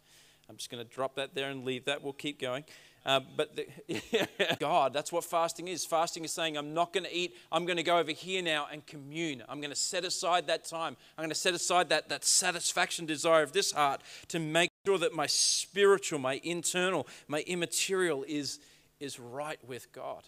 I'm 0.49 0.57
just 0.57 0.71
going 0.71 0.83
to 0.83 0.93
drop 0.93 1.15
that 1.15 1.35
there 1.35 1.51
and 1.51 1.63
leave 1.63 1.85
that. 1.85 2.03
We'll 2.03 2.13
keep 2.13 2.41
going. 2.41 2.63
Uh, 3.05 3.19
but 3.37 3.55
the, 3.55 4.27
God, 4.59 4.93
that's 4.93 5.11
what 5.11 5.23
fasting 5.23 5.67
is. 5.67 5.85
Fasting 5.85 6.25
is 6.25 6.31
saying, 6.31 6.57
I'm 6.57 6.73
not 6.73 6.91
going 6.91 7.03
to 7.03 7.15
eat. 7.15 7.35
I'm 7.51 7.65
going 7.65 7.77
to 7.77 7.83
go 7.83 7.99
over 7.99 8.11
here 8.11 8.41
now 8.41 8.67
and 8.71 8.85
commune. 8.85 9.43
I'm 9.47 9.61
going 9.61 9.69
to 9.69 9.75
set 9.75 10.03
aside 10.03 10.47
that 10.47 10.65
time. 10.65 10.97
I'm 11.17 11.21
going 11.21 11.29
to 11.29 11.35
set 11.35 11.53
aside 11.53 11.89
that, 11.89 12.09
that 12.09 12.25
satisfaction 12.25 13.05
desire 13.05 13.43
of 13.43 13.51
this 13.51 13.71
heart 13.71 14.01
to 14.29 14.39
make 14.39 14.71
sure 14.87 14.97
that 14.97 15.13
my 15.13 15.27
spiritual, 15.27 16.17
my 16.17 16.41
internal, 16.43 17.07
my 17.27 17.41
immaterial 17.41 18.25
is, 18.27 18.59
is 18.99 19.19
right 19.19 19.59
with 19.67 19.91
God. 19.93 20.23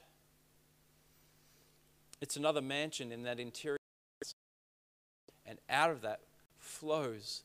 It's 2.22 2.38
another 2.38 2.62
mansion 2.62 3.12
in 3.12 3.24
that 3.24 3.40
interior. 3.40 3.78
And 5.46 5.58
out 5.70 5.90
of 5.90 6.02
that 6.02 6.22
flows 6.60 7.42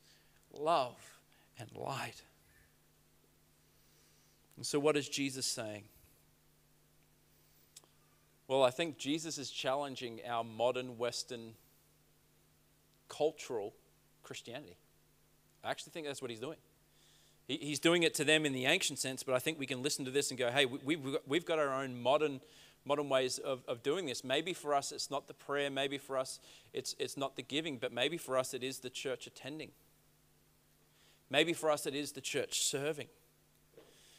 love 0.52 1.18
and 1.58 1.68
light. 1.74 2.22
And 4.56 4.64
so, 4.64 4.78
what 4.78 4.96
is 4.96 5.08
Jesus 5.08 5.46
saying? 5.46 5.84
Well, 8.48 8.62
I 8.62 8.70
think 8.70 8.96
Jesus 8.96 9.38
is 9.38 9.50
challenging 9.50 10.20
our 10.26 10.44
modern 10.44 10.98
Western 10.98 11.54
cultural 13.08 13.74
Christianity. 14.22 14.76
I 15.64 15.70
actually 15.70 15.90
think 15.92 16.06
that's 16.06 16.22
what 16.22 16.30
he's 16.30 16.40
doing. 16.40 16.58
he's 17.48 17.80
doing 17.80 18.04
it 18.04 18.14
to 18.14 18.24
them 18.24 18.46
in 18.46 18.52
the 18.52 18.66
ancient 18.66 18.98
sense, 19.00 19.22
but 19.22 19.34
I 19.34 19.40
think 19.40 19.58
we 19.58 19.66
can 19.66 19.82
listen 19.82 20.04
to 20.04 20.10
this 20.10 20.30
and 20.30 20.38
go, 20.38 20.50
hey, 20.50 20.64
we, 20.64 20.96
we've 21.26 21.44
got 21.44 21.58
our 21.58 21.72
own 21.74 22.00
modern 22.00 22.40
modern 22.86 23.08
ways 23.08 23.38
of, 23.38 23.62
of 23.66 23.82
doing 23.82 24.06
this. 24.06 24.24
Maybe 24.24 24.52
for 24.52 24.74
us 24.74 24.92
it's 24.92 25.10
not 25.10 25.26
the 25.26 25.34
prayer, 25.34 25.70
maybe 25.70 25.98
for 25.98 26.16
us 26.16 26.40
it's, 26.72 26.94
it's 26.98 27.16
not 27.16 27.36
the 27.36 27.42
giving, 27.42 27.78
but 27.78 27.92
maybe 27.92 28.16
for 28.16 28.38
us 28.38 28.54
it 28.54 28.62
is 28.62 28.78
the 28.78 28.90
church 28.90 29.26
attending. 29.26 29.70
Maybe 31.28 31.52
for 31.52 31.70
us 31.70 31.86
it 31.86 31.94
is 31.94 32.12
the 32.12 32.20
church 32.20 32.62
serving. 32.62 33.08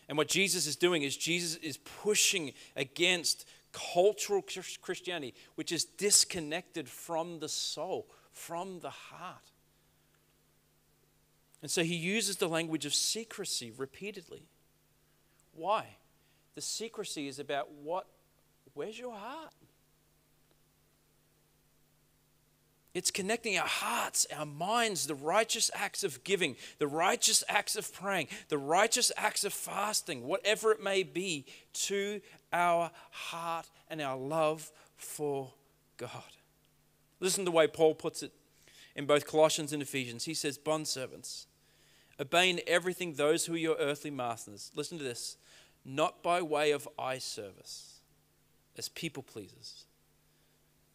And 0.10 0.18
what 0.18 0.28
Jesus 0.28 0.68
is 0.68 0.76
doing 0.76 1.04
is 1.04 1.18
Jesus 1.18 1.56
is 1.58 1.78
pushing 1.78 2.54
against 2.76 3.48
cultural 3.74 4.44
Christianity, 4.82 5.34
which 5.56 5.72
is 5.72 5.86
disconnected 5.86 6.88
from 6.88 7.40
the 7.40 7.50
soul, 7.50 8.08
from 8.32 8.80
the 8.80 8.90
heart. 8.90 9.52
And 11.62 11.72
so 11.72 11.84
he 11.84 11.96
uses 11.96 12.38
the 12.38 12.48
language 12.48 12.86
of 12.86 12.94
secrecy 12.94 13.72
repeatedly. 13.76 14.48
Why? 15.54 15.98
The 16.56 16.62
secrecy 16.62 17.28
is 17.28 17.40
about 17.40 17.72
what, 17.72 18.08
where's 18.78 18.98
your 18.98 19.14
heart? 19.14 19.52
It's 22.94 23.12
connecting 23.12 23.58
our 23.58 23.68
hearts, 23.68 24.26
our 24.36 24.46
minds, 24.46 25.06
the 25.06 25.16
righteous 25.16 25.70
acts 25.74 26.04
of 26.04 26.24
giving, 26.24 26.56
the 26.80 26.88
righteous 26.88 27.44
acts 27.48 27.76
of 27.76 27.94
praying, 27.94 28.28
the 28.50 28.58
righteous 28.58 29.12
acts 29.18 29.44
of 29.44 29.54
fasting, 29.54 30.26
whatever 30.26 30.72
it 30.72 30.82
may 30.82 31.04
be, 31.04 31.46
to 31.74 32.22
our 32.54 32.92
heart 33.12 33.68
and 33.90 34.02
our 34.02 34.18
love 34.18 34.72
for 34.96 35.54
God. 35.98 36.12
Listen 37.20 37.46
to 37.46 37.52
the 37.52 37.56
way 37.56 37.68
Paul 37.68 37.94
puts 37.94 38.24
it 38.24 38.32
in 38.96 39.06
both 39.06 39.28
Colossians 39.28 39.74
and 39.74 39.82
Ephesians. 39.82 40.26
He 40.26 40.34
says, 40.34 40.58
Bondservants, 40.58 41.46
obey 42.20 42.50
in 42.50 42.62
everything 42.66 43.14
those 43.14 43.46
who 43.46 43.54
are 43.54 43.58
your 43.58 43.78
earthly 43.78 44.12
masters. 44.12 44.72
Listen 44.76 44.98
to 44.98 45.04
this 45.04 45.38
not 45.86 46.24
by 46.24 46.42
way 46.42 46.72
of 46.72 46.88
eye 46.98 47.20
service 47.20 47.97
as 48.78 48.90
people 48.90 49.24
pleasers 49.24 49.86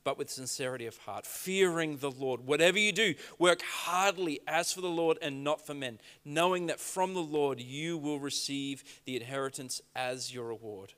but 0.04 0.18
with 0.18 0.30
sincerity 0.30 0.86
of 0.86 0.96
heart, 0.98 1.24
fearing 1.24 1.98
the 1.98 2.10
Lord. 2.10 2.44
Whatever 2.44 2.76
you 2.78 2.90
do, 2.90 3.14
work 3.38 3.62
heartily 3.62 4.40
as 4.48 4.72
for 4.72 4.80
the 4.80 4.88
Lord 4.88 5.18
and 5.22 5.44
not 5.44 5.64
for 5.64 5.74
men, 5.74 6.00
knowing 6.24 6.66
that 6.66 6.80
from 6.80 7.14
the 7.14 7.20
Lord 7.20 7.60
you 7.60 7.96
will 7.96 8.18
receive 8.18 8.82
the 9.04 9.14
inheritance 9.14 9.80
as 9.94 10.34
your 10.34 10.46
reward 10.46 10.94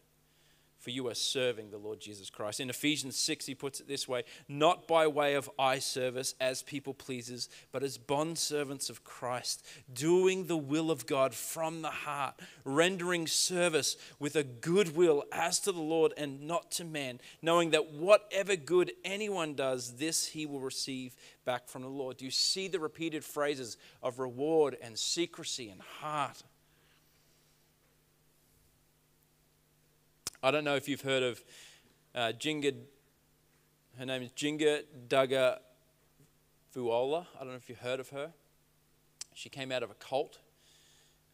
for 0.84 0.90
you 0.90 1.08
are 1.08 1.14
serving 1.14 1.70
the 1.70 1.78
Lord 1.78 1.98
Jesus 1.98 2.28
Christ. 2.28 2.60
In 2.60 2.68
Ephesians 2.68 3.16
6, 3.16 3.46
he 3.46 3.54
puts 3.54 3.80
it 3.80 3.88
this 3.88 4.06
way 4.06 4.24
not 4.48 4.86
by 4.86 5.06
way 5.06 5.32
of 5.32 5.50
eye 5.58 5.78
service 5.78 6.34
as 6.38 6.62
people 6.62 6.92
pleasers, 6.92 7.48
but 7.72 7.82
as 7.82 7.96
bondservants 7.96 8.90
of 8.90 9.02
Christ, 9.02 9.64
doing 9.90 10.44
the 10.46 10.58
will 10.58 10.90
of 10.90 11.06
God 11.06 11.34
from 11.34 11.80
the 11.80 11.88
heart, 11.88 12.34
rendering 12.64 13.26
service 13.26 13.96
with 14.18 14.36
a 14.36 14.44
good 14.44 14.94
will 14.94 15.24
as 15.32 15.58
to 15.60 15.72
the 15.72 15.80
Lord 15.80 16.12
and 16.18 16.42
not 16.42 16.70
to 16.72 16.84
man, 16.84 17.18
knowing 17.40 17.70
that 17.70 17.90
whatever 17.92 18.54
good 18.54 18.92
anyone 19.06 19.54
does, 19.54 19.94
this 19.94 20.26
he 20.26 20.44
will 20.44 20.60
receive 20.60 21.16
back 21.46 21.66
from 21.66 21.80
the 21.80 21.88
Lord. 21.88 22.18
Do 22.18 22.26
you 22.26 22.30
see 22.30 22.68
the 22.68 22.78
repeated 22.78 23.24
phrases 23.24 23.78
of 24.02 24.18
reward 24.18 24.76
and 24.82 24.98
secrecy 24.98 25.70
and 25.70 25.80
heart? 25.80 26.42
I 30.44 30.50
don't 30.50 30.64
know 30.64 30.76
if 30.76 30.90
you've 30.90 31.00
heard 31.00 31.22
of 31.22 31.42
uh, 32.14 32.32
Jinger, 32.38 32.74
her 33.98 34.04
name 34.04 34.20
is 34.20 34.30
Jinger 34.32 34.82
Duggar 35.08 35.56
Vuolo. 36.76 37.24
I 37.34 37.38
don't 37.38 37.48
know 37.48 37.54
if 37.54 37.70
you've 37.70 37.78
heard 37.78 37.98
of 37.98 38.10
her. 38.10 38.30
She 39.32 39.48
came 39.48 39.72
out 39.72 39.82
of 39.82 39.90
a 39.90 39.94
cult. 39.94 40.40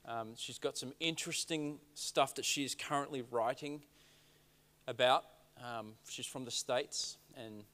Um, 0.07 0.35
she's 0.37 0.61
got 0.61 0.79
some 0.79 0.93
interesting 1.01 1.81
stuff 1.95 2.37
that 2.37 2.45
she 2.45 2.63
is 2.63 2.77
currently 2.77 3.25
writing 3.33 3.83
about. 4.87 5.25
Um, 5.61 5.95
she's 6.09 6.27
from 6.27 6.45
the 6.45 6.53
States, 6.53 7.17
and 7.37 7.65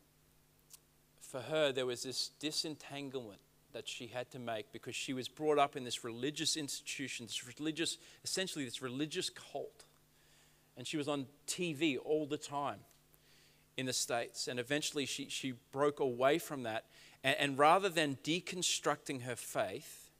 for 1.20 1.42
her, 1.42 1.70
there 1.70 1.84
was 1.84 2.02
this 2.02 2.30
disentanglement 2.40 3.40
that 3.74 3.86
she 3.86 4.06
had 4.06 4.30
to 4.30 4.38
make 4.38 4.72
because 4.72 4.96
she 4.96 5.12
was 5.12 5.28
brought 5.28 5.58
up 5.58 5.76
in 5.76 5.84
this 5.84 6.02
religious 6.02 6.56
institution, 6.56 7.26
this 7.26 7.46
religious, 7.46 7.98
essentially, 8.24 8.64
this 8.64 8.80
religious 8.80 9.28
cult 9.28 9.84
and 10.76 10.86
she 10.86 10.96
was 10.96 11.08
on 11.08 11.26
TV 11.46 11.98
all 12.02 12.26
the 12.26 12.38
time 12.38 12.80
in 13.76 13.86
the 13.86 13.92
States. 13.92 14.48
And 14.48 14.58
eventually 14.58 15.06
she, 15.06 15.28
she 15.28 15.54
broke 15.72 16.00
away 16.00 16.38
from 16.38 16.62
that. 16.64 16.84
And, 17.22 17.36
and 17.38 17.58
rather 17.58 17.88
than 17.88 18.18
deconstructing 18.24 19.22
her 19.22 19.36
faith, 19.36 20.10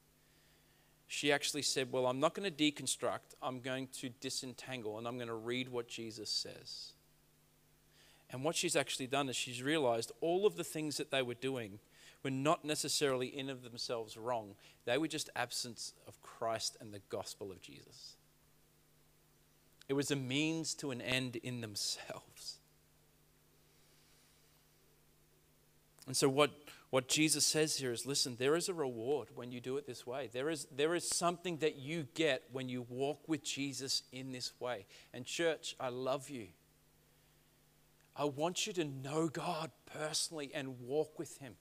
she 1.06 1.30
actually 1.30 1.62
said, 1.62 1.92
Well, 1.92 2.06
I'm 2.06 2.20
not 2.20 2.34
going 2.34 2.50
to 2.52 2.72
deconstruct, 2.72 3.34
I'm 3.42 3.60
going 3.60 3.88
to 4.00 4.08
disentangle, 4.20 4.98
and 4.98 5.06
I'm 5.06 5.16
going 5.16 5.28
to 5.28 5.34
read 5.34 5.68
what 5.68 5.88
Jesus 5.88 6.30
says. 6.30 6.92
And 8.30 8.42
what 8.42 8.56
she's 8.56 8.74
actually 8.74 9.06
done 9.06 9.28
is 9.28 9.36
she's 9.36 9.62
realized 9.62 10.10
all 10.20 10.46
of 10.46 10.56
the 10.56 10.64
things 10.64 10.96
that 10.96 11.12
they 11.12 11.22
were 11.22 11.34
doing 11.34 11.78
were 12.24 12.30
not 12.30 12.64
necessarily 12.64 13.28
in 13.28 13.48
of 13.48 13.62
themselves 13.62 14.16
wrong. 14.16 14.56
They 14.84 14.98
were 14.98 15.06
just 15.06 15.30
absence 15.36 15.92
of 16.08 16.20
Christ 16.22 16.76
and 16.80 16.92
the 16.92 17.02
gospel 17.08 17.52
of 17.52 17.62
Jesus. 17.62 18.15
It 19.88 19.94
was 19.94 20.11
a 20.11 20.16
means 20.16 20.75
to 20.77 20.90
an 20.90 21.01
end 21.01 21.37
in 21.37 21.61
themselves. 21.61 22.59
And 26.07 26.16
so, 26.16 26.29
what, 26.29 26.51
what 26.90 27.09
Jesus 27.09 27.44
says 27.44 27.77
here 27.77 27.92
is 27.92 28.07
listen, 28.07 28.37
there 28.38 28.55
is 28.55 28.68
a 28.68 28.75
reward 28.75 29.29
when 29.35 29.51
you 29.51 29.61
do 29.61 29.77
it 29.77 29.87
this 29.87 30.07
way. 30.07 30.31
There 30.33 30.51
is, 30.51 30.66
there 30.75 30.94
is 30.94 31.09
something 31.09 31.59
that 31.59 31.77
you 31.77 32.07
get 32.14 32.44
when 32.53 32.68
you 32.68 32.87
walk 32.88 33.29
with 33.29 33.42
Jesus 33.42 34.03
in 34.12 34.33
this 34.33 34.53
way. 34.61 34.87
And, 35.12 35.25
church, 35.25 35.75
I 35.81 35.88
love 35.88 36.31
you. 36.31 36.49
I 38.16 38.25
want 38.25 38.66
you 38.66 38.72
to 38.75 38.85
know 38.85 39.29
God 39.29 39.70
personally 39.85 40.51
and 40.55 40.81
walk 40.81 41.18
with 41.18 41.38
Him. 41.38 41.57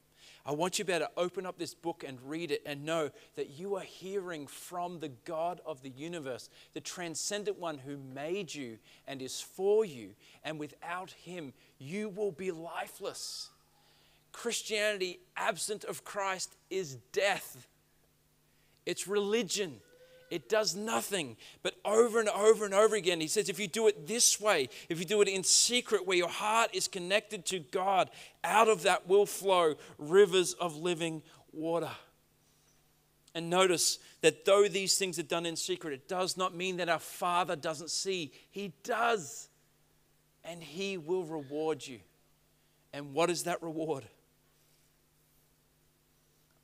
I 0.46 0.52
want 0.52 0.78
you 0.78 0.86
to 0.86 0.88
be 0.88 0.94
able 0.94 1.08
to 1.08 1.12
open 1.18 1.46
up 1.46 1.58
this 1.58 1.74
book 1.74 2.04
and 2.08 2.20
read 2.24 2.52
it 2.52 2.62
and 2.66 2.86
know 2.86 3.10
that 3.36 3.52
you 3.52 3.76
are 3.76 3.84
hearing 3.84 4.48
from 4.48 5.00
the 5.00 5.10
God 5.26 5.62
of 5.66 5.82
the 5.82 5.90
universe, 5.90 6.50
the 6.74 6.82
transcendent 6.82 7.60
one 7.60 7.80
who 7.80 7.98
made 7.98 8.54
you 8.54 8.78
and 9.08 9.22
is 9.22 9.42
for 9.42 9.86
you. 9.86 10.12
And 10.44 10.60
without 10.60 11.12
him, 11.12 11.54
you 11.80 12.10
will 12.10 12.32
be 12.32 12.52
lifeless. 12.52 13.50
Christianity, 14.32 15.20
absent 15.38 15.84
of 15.84 16.04
Christ, 16.04 16.56
is 16.70 16.98
death, 17.12 17.68
it's 18.86 19.08
religion. 19.08 19.80
It 20.36 20.50
does 20.50 20.76
nothing. 20.76 21.38
But 21.64 21.76
over 21.86 22.20
and 22.20 22.28
over 22.28 22.66
and 22.66 22.74
over 22.74 22.98
again, 22.98 23.22
he 23.22 23.28
says, 23.28 23.48
if 23.48 23.58
you 23.58 23.68
do 23.68 23.88
it 23.88 24.06
this 24.06 24.38
way, 24.38 24.68
if 24.90 25.00
you 25.00 25.06
do 25.06 25.22
it 25.22 25.30
in 25.30 25.46
secret, 25.46 26.06
where 26.06 26.18
your 26.18 26.28
heart 26.28 26.72
is 26.74 26.90
connected 26.90 27.46
to 27.46 27.60
God, 27.60 28.10
out 28.44 28.68
of 28.68 28.84
that 28.84 29.08
will 29.08 29.26
flow 29.26 29.76
rivers 29.98 30.52
of 30.52 30.76
living 30.76 31.24
water. 31.54 31.92
And 33.34 33.50
notice 33.50 33.98
that 34.20 34.44
though 34.44 34.68
these 34.68 34.98
things 34.98 35.18
are 35.20 35.24
done 35.24 35.46
in 35.46 35.56
secret, 35.56 35.94
it 35.94 36.10
does 36.10 36.36
not 36.36 36.54
mean 36.54 36.76
that 36.78 36.90
our 36.90 37.00
Father 37.00 37.56
doesn't 37.56 37.90
see. 37.90 38.34
He 38.52 38.74
does. 38.84 39.48
And 40.44 40.62
He 40.62 40.98
will 40.98 41.24
reward 41.24 41.88
you. 41.88 42.00
And 42.92 43.14
what 43.14 43.30
is 43.30 43.44
that 43.44 43.64
reward? 43.64 44.04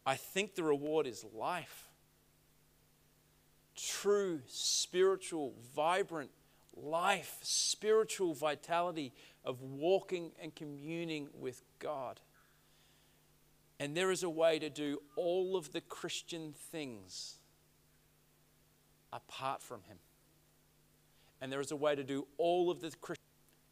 I 0.06 0.16
think 0.16 0.56
the 0.56 0.64
reward 0.64 1.08
is 1.08 1.24
life 1.34 1.91
true 3.76 4.42
spiritual, 4.48 5.54
vibrant 5.76 6.32
life, 6.76 7.38
spiritual 7.42 8.34
vitality 8.34 9.14
of 9.44 9.62
walking 9.62 10.32
and 10.42 10.54
communing 10.56 11.28
with 11.34 11.62
God. 11.80 12.20
And 13.80 13.98
there 13.98 14.12
is 14.12 14.24
a 14.24 14.30
way 14.30 14.60
to 14.60 14.70
do 14.70 15.02
all 15.16 15.58
of 15.58 15.74
the 15.74 15.82
Christian 15.82 16.54
things 16.54 17.40
apart 19.12 19.62
from 19.62 19.82
Him. 19.84 19.98
And 21.42 21.52
there 21.52 21.60
is 21.60 21.72
a 21.72 21.76
way 21.76 21.96
to 21.96 22.04
do 22.04 22.28
all 22.38 22.70
of 22.70 22.82
the 22.82 22.92
Christian, 23.02 23.26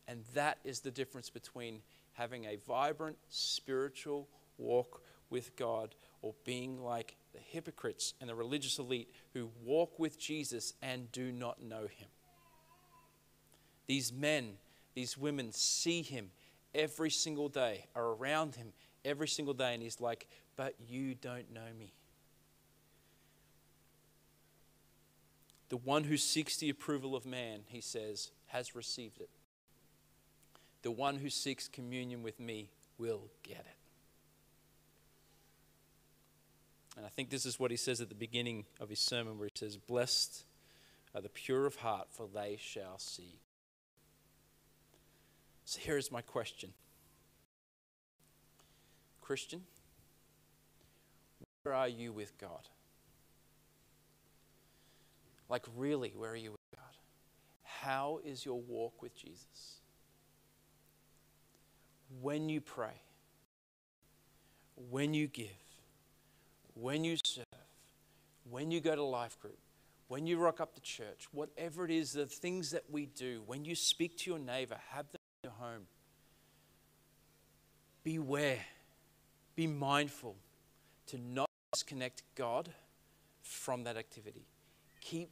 and 0.08 0.24
that 0.34 0.58
is 0.64 0.80
the 0.80 0.90
difference 0.90 1.30
between 1.30 1.82
having 2.14 2.46
a 2.46 2.58
vibrant 2.68 3.18
spiritual 3.30 4.28
walk 4.58 5.04
with 5.30 5.56
God 5.56 5.94
or 6.22 6.34
being 6.46 6.82
like 6.82 7.16
the 7.34 7.40
hypocrites 7.40 8.14
and 8.20 8.30
the 8.30 8.36
religious 8.36 8.80
elite 8.80 9.10
who 9.34 9.50
walk 9.64 10.00
with 10.00 10.20
Jesus 10.20 10.74
and 10.82 11.12
do 11.12 11.32
not 11.32 11.62
know 11.62 11.84
him. 11.84 12.08
These 13.88 14.14
men, 14.14 14.54
these 14.94 15.18
women 15.18 15.52
see 15.52 16.02
him 16.02 16.32
every 16.76 17.10
single 17.10 17.50
day, 17.50 17.88
are 17.96 18.06
around 18.06 18.56
him 18.56 18.74
every 19.04 19.28
single 19.28 19.54
day, 19.54 19.74
and 19.74 19.82
he's 19.82 20.00
like, 20.00 20.28
But 20.56 20.76
you 20.88 21.16
don't 21.16 21.52
know 21.52 21.68
me. 21.78 21.94
The 25.70 25.78
one 25.78 26.04
who 26.04 26.18
seeks 26.18 26.58
the 26.58 26.70
approval 26.70 27.16
of 27.16 27.26
man, 27.26 27.62
he 27.68 27.82
says, 27.82 28.32
has 28.48 28.76
received 28.76 29.22
it. 29.22 29.30
The 30.82 30.92
one 30.92 31.18
who 31.18 31.30
seeks 31.30 31.68
communion 31.68 32.24
with 32.24 32.40
me 32.40 32.72
will 32.98 33.30
get 33.44 33.60
it. 33.60 33.79
And 37.00 37.06
I 37.06 37.10
think 37.10 37.30
this 37.30 37.46
is 37.46 37.58
what 37.58 37.72
he 37.72 37.78
says 37.78 38.02
at 38.02 38.10
the 38.10 38.16
beginning 38.16 38.66
of 38.82 38.90
his 38.90 39.00
sermon, 39.00 39.40
where 39.40 39.48
he 39.48 39.58
says, 39.58 39.78
Blessed 39.78 40.44
are 41.16 41.22
the 41.22 41.30
pure 41.30 41.66
of 41.66 41.78
heart, 41.78 42.08
for 42.12 42.28
they 42.28 42.58
shall 42.60 43.00
see. 43.00 43.40
So 45.64 45.80
here 45.80 45.96
is 45.96 46.12
my 46.12 46.20
question 46.20 46.74
Christian, 49.22 49.62
where 51.64 51.74
are 51.74 51.88
you 51.88 52.12
with 52.12 52.38
God? 52.38 52.68
Like, 55.48 55.66
really, 55.78 56.12
where 56.18 56.32
are 56.32 56.36
you 56.36 56.52
with 56.52 56.60
God? 56.76 56.98
How 57.64 58.20
is 58.26 58.46
your 58.46 58.60
walk 58.60 59.02
with 59.02 59.16
Jesus? 59.16 59.80
When 62.22 62.50
you 62.50 62.60
pray, 62.60 63.00
when 64.92 65.14
you 65.14 65.28
give, 65.28 65.48
when 66.80 67.04
you 67.04 67.18
serve, 67.24 67.46
when 68.50 68.72
you 68.72 68.80
go 68.80 68.96
to 68.96 69.04
life 69.04 69.40
group, 69.40 69.58
when 70.08 70.26
you 70.26 70.38
rock 70.40 70.60
up 70.60 70.74
to 70.76 70.82
church, 70.82 71.28
whatever 71.32 71.86
it 71.86 71.92
is, 71.92 72.14
the 72.14 72.26
things 72.26 72.72
that 72.72 72.84
we 72.90 73.06
do, 73.06 73.44
when 73.46 73.64
you 73.64 73.76
speak 73.76 74.18
to 74.18 74.32
your 74.32 74.40
neighbor, 74.40 74.78
have 74.90 75.06
them 75.12 75.20
in 75.44 75.50
your 75.50 75.54
home. 75.60 75.84
Beware, 78.04 78.66
be 79.56 79.68
mindful 79.68 80.36
to 81.08 81.18
not 81.18 81.50
disconnect 81.74 82.24
God 82.36 82.70
from 83.42 83.84
that 83.84 83.98
activity. 83.98 84.46
Keep 85.02 85.30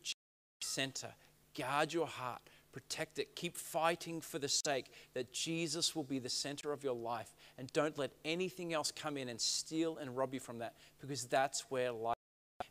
center, 0.61 1.09
guard 1.57 1.93
your 1.93 2.07
heart, 2.07 2.41
protect 2.71 3.17
it, 3.17 3.35
keep 3.35 3.57
fighting 3.57 4.21
for 4.21 4.37
the 4.37 4.49
sake 4.49 4.91
that 5.13 5.33
Jesus 5.33 5.95
will 5.95 6.03
be 6.03 6.19
the 6.19 6.29
center 6.29 6.71
of 6.71 6.83
your 6.83 6.93
life. 6.93 7.33
And 7.57 7.71
don't 7.73 7.97
let 7.97 8.11
anything 8.23 8.73
else 8.73 8.91
come 8.91 9.17
in 9.17 9.29
and 9.29 9.41
steal 9.41 9.97
and 9.97 10.15
rob 10.15 10.33
you 10.33 10.39
from 10.39 10.59
that 10.59 10.75
because 10.99 11.25
that's 11.25 11.61
where 11.69 11.91
life 11.91 12.17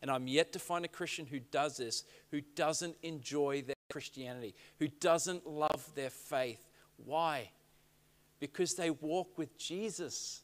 and 0.03 0.11
I'm 0.11 0.29
yet 0.29 0.53
to 0.53 0.59
find 0.59 0.85
a 0.85 0.89
Christian 0.89 1.27
who 1.27 1.41
does 1.41 1.77
this, 1.77 2.05
who 2.31 2.41
doesn't 2.55 2.97
enjoy 3.03 3.63
their 3.63 3.75
Christianity, 3.91 4.55
who 4.79 4.89
doesn't 4.89 5.47
love 5.47 5.91
their 5.95 6.11
faith. 6.11 6.65
Why? 6.97 7.51
Because 8.41 8.75
they 8.75 8.91
walk 8.91 9.39
with 9.39 9.57
Jesus, 9.59 10.43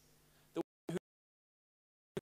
the 0.55 0.63
one 0.87 0.99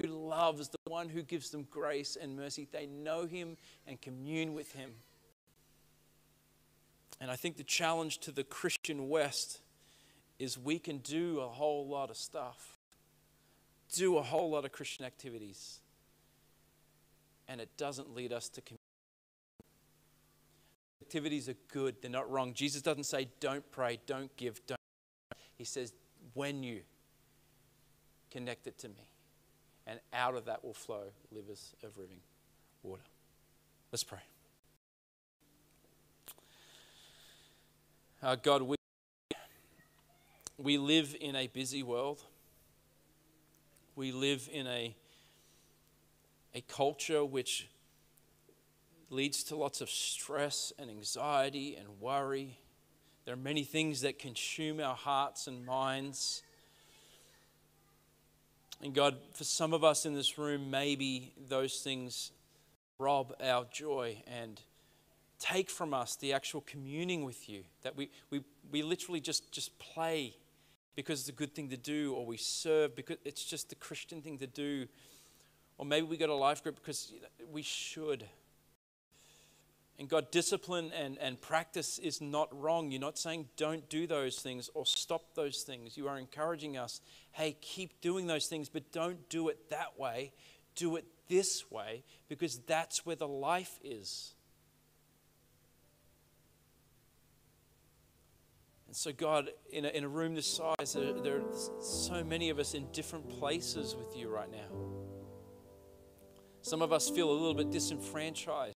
who 0.01 0.09
loves, 0.09 0.69
the 0.69 0.91
one 0.91 1.09
who 1.09 1.23
gives 1.23 1.51
them 1.51 1.67
grace 1.71 2.17
and 2.21 2.37
mercy. 2.37 2.67
They 2.71 2.87
know 2.87 3.27
Him 3.27 3.57
and 3.87 4.01
commune 4.01 4.55
with 4.55 4.73
Him. 4.73 4.91
And 7.21 7.31
I 7.31 7.37
think 7.37 7.57
the 7.57 7.65
challenge 7.65 8.19
to 8.21 8.33
the 8.33 8.45
Christian 8.45 9.09
West 9.09 9.61
is 10.40 10.59
we 10.59 10.79
can 10.79 10.98
do 10.98 11.38
a 11.38 11.46
whole 11.46 11.87
lot 11.87 12.11
of 12.11 12.16
stuff, 12.16 12.79
do 13.94 14.16
a 14.16 14.22
whole 14.22 14.50
lot 14.50 14.64
of 14.64 14.72
Christian 14.72 15.05
activities 15.05 15.81
and 17.46 17.61
it 17.61 17.68
doesn't 17.76 18.14
lead 18.14 18.33
us 18.33 18.48
to 18.48 18.61
community. 18.61 18.81
Activities 21.03 21.48
are 21.48 21.57
good, 21.68 21.96
they're 22.00 22.11
not 22.11 22.31
wrong. 22.31 22.55
Jesus 22.55 22.81
doesn't 22.81 23.05
say, 23.05 23.29
don't 23.40 23.68
pray, 23.70 23.98
don't 24.07 24.35
give, 24.37 24.64
don't. 24.66 24.79
He 25.59 25.64
says, 25.64 25.92
when 26.35 26.62
you 26.62 26.81
connect 28.31 28.66
it 28.66 28.79
to 28.79 28.88
me, 28.88 29.11
and 29.87 29.98
out 30.12 30.37
of 30.37 30.44
that 30.44 30.64
will 30.64 30.72
flow 30.72 31.03
rivers 31.33 31.74
of 31.83 31.98
living 31.98 32.20
water. 32.83 33.03
Let's 33.90 34.05
pray. 34.05 34.20
Uh, 38.22 38.37
God, 38.37 38.62
we, 38.62 38.76
we 40.62 40.77
live 40.77 41.16
in 41.20 41.35
a 41.37 41.46
busy 41.46 41.83
world. 41.83 42.23
We 43.96 44.12
live 44.12 44.49
in 44.53 44.66
a 44.66 44.94
a 46.55 46.61
culture 46.62 47.25
which 47.25 47.68
leads 49.09 49.44
to 49.44 49.57
lots 49.57 49.81
of 49.81 49.88
stress 49.88 50.73
and 50.79 50.90
anxiety 50.90 51.77
and 51.77 52.01
worry. 52.01 52.59
There 53.25 53.35
are 53.35 53.38
many 53.38 53.62
things 53.62 54.01
that 54.01 54.18
consume 54.18 54.81
our 54.81 54.94
hearts 54.94 55.46
and 55.46 55.64
minds. 55.64 56.42
And 58.83 58.94
God, 58.94 59.16
for 59.33 59.44
some 59.44 59.73
of 59.73 59.85
us 59.85 60.07
in 60.07 60.14
this 60.14 60.38
room, 60.38 60.70
maybe 60.70 61.33
those 61.49 61.81
things 61.81 62.33
rob 62.99 63.33
our 63.42 63.64
joy 63.73 64.23
and 64.27 64.61
take 65.38 65.70
from 65.70 65.94
us 65.94 66.16
the 66.16 66.33
actual 66.33 66.62
communing 66.62 67.25
with 67.25 67.49
you. 67.49 67.62
That 67.83 67.96
we, 67.96 68.11
we, 68.31 68.42
we 68.70 68.83
literally 68.83 69.20
just, 69.20 69.53
just 69.53 69.79
play 69.79 70.35
because 70.96 71.20
it's 71.20 71.29
a 71.29 71.33
good 71.33 71.55
thing 71.55 71.70
to 71.70 71.76
do, 71.76 72.14
or 72.14 72.26
we 72.26 72.37
serve 72.37 72.96
because 72.96 73.16
it's 73.24 73.44
just 73.44 73.68
the 73.68 73.74
Christian 73.74 74.22
thing 74.22 74.38
to 74.38 74.46
do. 74.46 74.87
Or 75.79 75.87
maybe 75.87 76.07
we 76.07 76.16
go 76.16 76.26
to 76.26 76.35
life 76.35 76.62
group 76.62 76.76
because 76.76 77.12
we 77.50 77.62
should. 77.62 78.26
And 79.98 80.09
God, 80.09 80.31
discipline 80.31 80.92
and, 80.98 81.18
and 81.18 81.38
practice 81.38 81.98
is 81.98 82.22
not 82.22 82.48
wrong. 82.59 82.90
You're 82.90 83.03
not 83.03 83.18
saying 83.18 83.48
don't 83.59 83.87
do 83.90 84.07
those 84.07 84.38
things 84.38 84.70
or 84.72 84.87
stop 84.87 85.35
those 85.35 85.62
things. 85.62 85.96
You 85.96 86.09
are 86.09 86.18
encouraging 86.18 86.79
us, 86.79 87.03
hey, 87.33 87.57
keep 87.61 88.00
doing 88.00 88.26
those 88.26 88.46
things, 88.46 88.70
but 88.70 88.92
don't 88.92 89.29
do 89.29 89.48
it 89.50 89.68
that 89.68 89.98
way. 89.98 90.33
Do 90.74 90.96
it 90.96 91.05
this 91.29 91.70
way 91.70 92.03
because 92.29 92.59
that's 92.61 93.05
where 93.05 93.16
the 93.16 93.29
life 93.29 93.79
is. 93.85 94.35
And 98.90 98.96
so, 98.96 99.12
God, 99.12 99.50
in 99.72 99.85
a, 99.85 99.88
in 99.90 100.03
a 100.03 100.09
room 100.09 100.35
this 100.35 100.48
size, 100.48 100.94
there, 100.94 101.12
there 101.12 101.37
are 101.37 101.81
so 101.81 102.24
many 102.24 102.50
of 102.50 102.59
us 102.59 102.74
in 102.74 102.90
different 102.90 103.29
places 103.38 103.94
with 103.94 104.16
you 104.16 104.29
right 104.29 104.50
now. 104.50 104.66
Some 106.62 106.83
of 106.83 106.92
us 106.92 107.09
feel 107.09 107.31
a 107.31 107.33
little 107.33 107.55
bit 107.55 107.70
disenfranchised. 107.70 108.74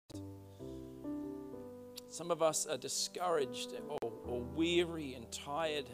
Some 2.10 2.30
of 2.30 2.42
us 2.42 2.66
are 2.66 2.76
discouraged 2.76 3.72
or, 3.88 4.12
or 4.26 4.42
weary 4.42 5.14
and 5.14 5.32
tired. 5.32 5.86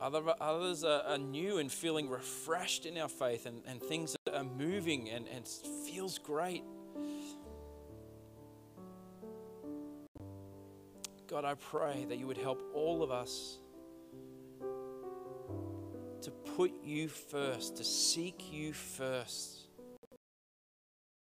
Other, 0.00 0.22
others 0.40 0.84
are, 0.84 1.02
are, 1.02 1.18
new 1.18 1.58
and 1.58 1.70
feeling 1.70 2.08
refreshed 2.08 2.86
in 2.86 2.96
our 2.96 3.08
faith, 3.08 3.46
and, 3.46 3.60
and 3.66 3.82
things 3.82 4.14
are 4.32 4.44
moving 4.44 5.10
and, 5.10 5.26
and 5.26 5.48
feels 5.84 6.18
great. 6.18 6.62
God, 11.30 11.44
I 11.44 11.54
pray 11.54 12.06
that 12.08 12.18
you 12.18 12.26
would 12.26 12.38
help 12.38 12.60
all 12.74 13.04
of 13.04 13.12
us 13.12 13.58
to 16.22 16.30
put 16.56 16.72
you 16.82 17.06
first, 17.06 17.76
to 17.76 17.84
seek 17.84 18.52
you 18.52 18.72
first 18.72 19.60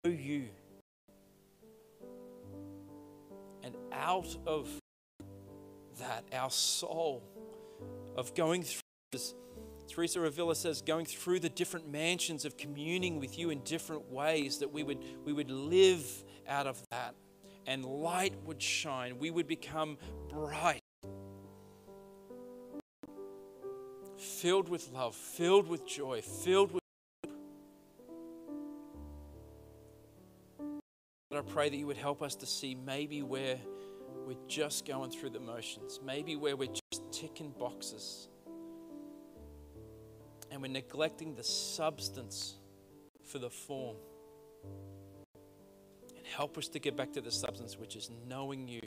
know 0.05 0.11
you. 0.11 0.49
And 3.63 3.75
out 3.93 4.37
of 4.47 4.69
that, 5.99 6.25
our 6.33 6.51
soul 6.51 7.23
of 8.17 8.35
going 8.35 8.63
through 8.63 8.81
this, 9.13 9.35
Teresa 9.89 10.21
Avila 10.21 10.55
says, 10.55 10.83
going 10.83 11.07
through 11.07 11.41
the 11.41 11.49
different 11.49 11.91
mansions 11.91 12.45
of 12.45 12.57
communing 12.57 13.21
with 13.21 13.39
you 13.39 13.51
in 13.51 13.61
different 13.61 14.11
ways, 14.11 14.59
that 14.59 14.73
we 14.73 14.83
would, 14.83 14.99
we 15.25 15.33
would 15.33 15.51
live 15.51 16.25
out 16.49 16.67
of 16.67 16.83
that 16.91 17.15
and 17.67 17.85
light 17.85 18.35
would 18.45 18.61
shine. 18.61 19.19
We 19.19 19.31
would 19.31 19.47
become 19.47 19.99
bright, 20.29 20.83
filled 24.17 24.69
with 24.69 24.91
love, 24.93 25.15
filled 25.15 25.69
with 25.69 25.87
joy, 25.87 26.23
filled 26.23 26.73
with 26.73 26.83
hope. 27.25 27.33
But 31.31 31.39
I 31.39 31.43
pray 31.43 31.69
that 31.69 31.77
you 31.77 31.87
would 31.87 31.97
help 31.97 32.23
us 32.23 32.35
to 32.37 32.47
see 32.47 32.75
maybe 32.75 33.23
where 33.23 33.59
we're 34.27 34.37
just 34.49 34.87
going 34.87 35.11
through 35.11 35.31
the 35.31 35.41
motions, 35.41 36.01
maybe 36.05 36.37
where 36.37 36.57
we're 36.57 36.69
just 36.69 37.13
ticking 37.13 37.53
boxes 37.59 38.29
and 40.51 40.63
we're 40.63 40.69
neglecting 40.69 41.35
the 41.35 41.43
substance 41.43 42.55
for 43.25 43.39
the 43.39 43.51
form. 43.51 43.97
Help 46.37 46.59
us 46.59 46.67
to 46.67 46.81
get 46.81 46.97
back 46.97 47.13
to 47.13 47.21
the 47.21 47.31
substance, 47.31 47.79
which 47.79 47.95
is 47.95 48.11
knowing 48.29 48.67
you, 48.67 48.81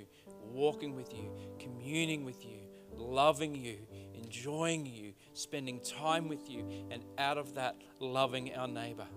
walking 0.51 0.95
with 0.97 1.13
you, 1.13 1.31
communing 1.59 2.25
with 2.25 2.45
you, 2.45 2.57
loving 2.93 3.55
you, 3.55 3.77
enjoying 4.13 4.85
you, 4.85 5.13
spending 5.31 5.79
time 5.79 6.27
with 6.27 6.49
you, 6.49 6.67
and 6.91 7.05
out 7.17 7.37
of 7.37 7.55
that, 7.55 7.77
loving 8.01 8.53
our 8.53 8.67
neighbor, 8.67 9.07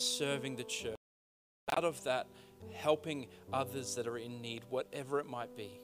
serving 0.00 0.56
the 0.56 0.64
church. 0.64 0.96
Out 1.76 1.84
of 1.84 2.02
that, 2.02 2.26
helping 2.72 3.28
others 3.52 3.94
that 3.94 4.08
are 4.08 4.18
in 4.18 4.42
need, 4.42 4.64
whatever 4.70 5.20
it 5.20 5.26
might 5.26 5.56
be. 5.56 5.80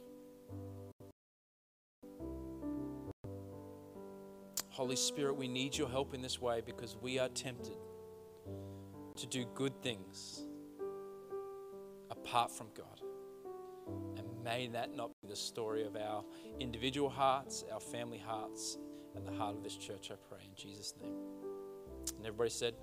Holy 4.70 4.96
Spirit, 4.96 5.36
we 5.36 5.46
need 5.46 5.78
your 5.78 5.88
help 5.88 6.12
in 6.12 6.22
this 6.22 6.40
way 6.40 6.60
because 6.60 6.96
we 7.00 7.20
are 7.20 7.28
tempted 7.28 7.76
to 9.14 9.26
do 9.28 9.46
good 9.54 9.80
things 9.80 10.45
apart 12.26 12.50
from 12.50 12.66
God. 12.76 13.00
And 14.16 14.26
may 14.42 14.66
that 14.68 14.96
not 14.96 15.10
be 15.22 15.28
the 15.28 15.36
story 15.36 15.86
of 15.86 15.96
our 15.96 16.24
individual 16.58 17.08
hearts, 17.08 17.64
our 17.72 17.80
family 17.80 18.18
hearts, 18.18 18.78
and 19.14 19.26
the 19.26 19.32
heart 19.32 19.54
of 19.56 19.62
this 19.62 19.76
church, 19.76 20.10
I 20.10 20.16
pray 20.28 20.40
in 20.44 20.50
Jesus' 20.56 20.94
name. 21.00 21.14
And 22.16 22.26
everybody 22.26 22.50
said, 22.50 22.74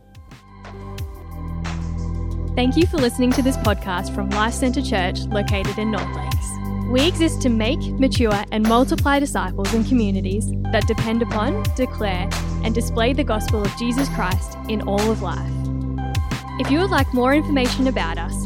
Thank 2.56 2.78
you 2.78 2.86
for 2.86 2.98
listening 2.98 3.32
to 3.34 3.42
this 3.42 3.58
podcast 3.58 4.16
from 4.16 4.30
Life 4.30 4.54
Centre 4.54 4.82
Church 4.82 5.20
located 5.26 5.78
in 5.78 5.92
North 5.92 6.16
Lakes. 6.16 6.48
We 6.90 7.06
exist 7.08 7.42
to 7.42 7.50
make, 7.50 7.82
mature, 8.00 8.46
and 8.52 8.68
multiply 8.68 9.20
disciples 9.20 9.74
and 9.74 9.86
communities 9.86 10.52
that 10.72 10.88
depend 10.88 11.22
upon, 11.22 11.64
declare, 11.76 12.30
and 12.64 12.74
display 12.74 13.14
the 13.14 13.24
gospel 13.24 13.62
of 13.62 13.76
Jesus 13.78 14.08
Christ 14.10 14.58
in 14.70 14.82
all 14.84 15.12
of 15.12 15.22
life. 15.22 15.52
If 16.60 16.70
you 16.70 16.80
would 16.80 16.92
like 16.92 17.12
more 17.14 17.34
information 17.34 17.88
about 17.88 18.20
us, 18.20 18.46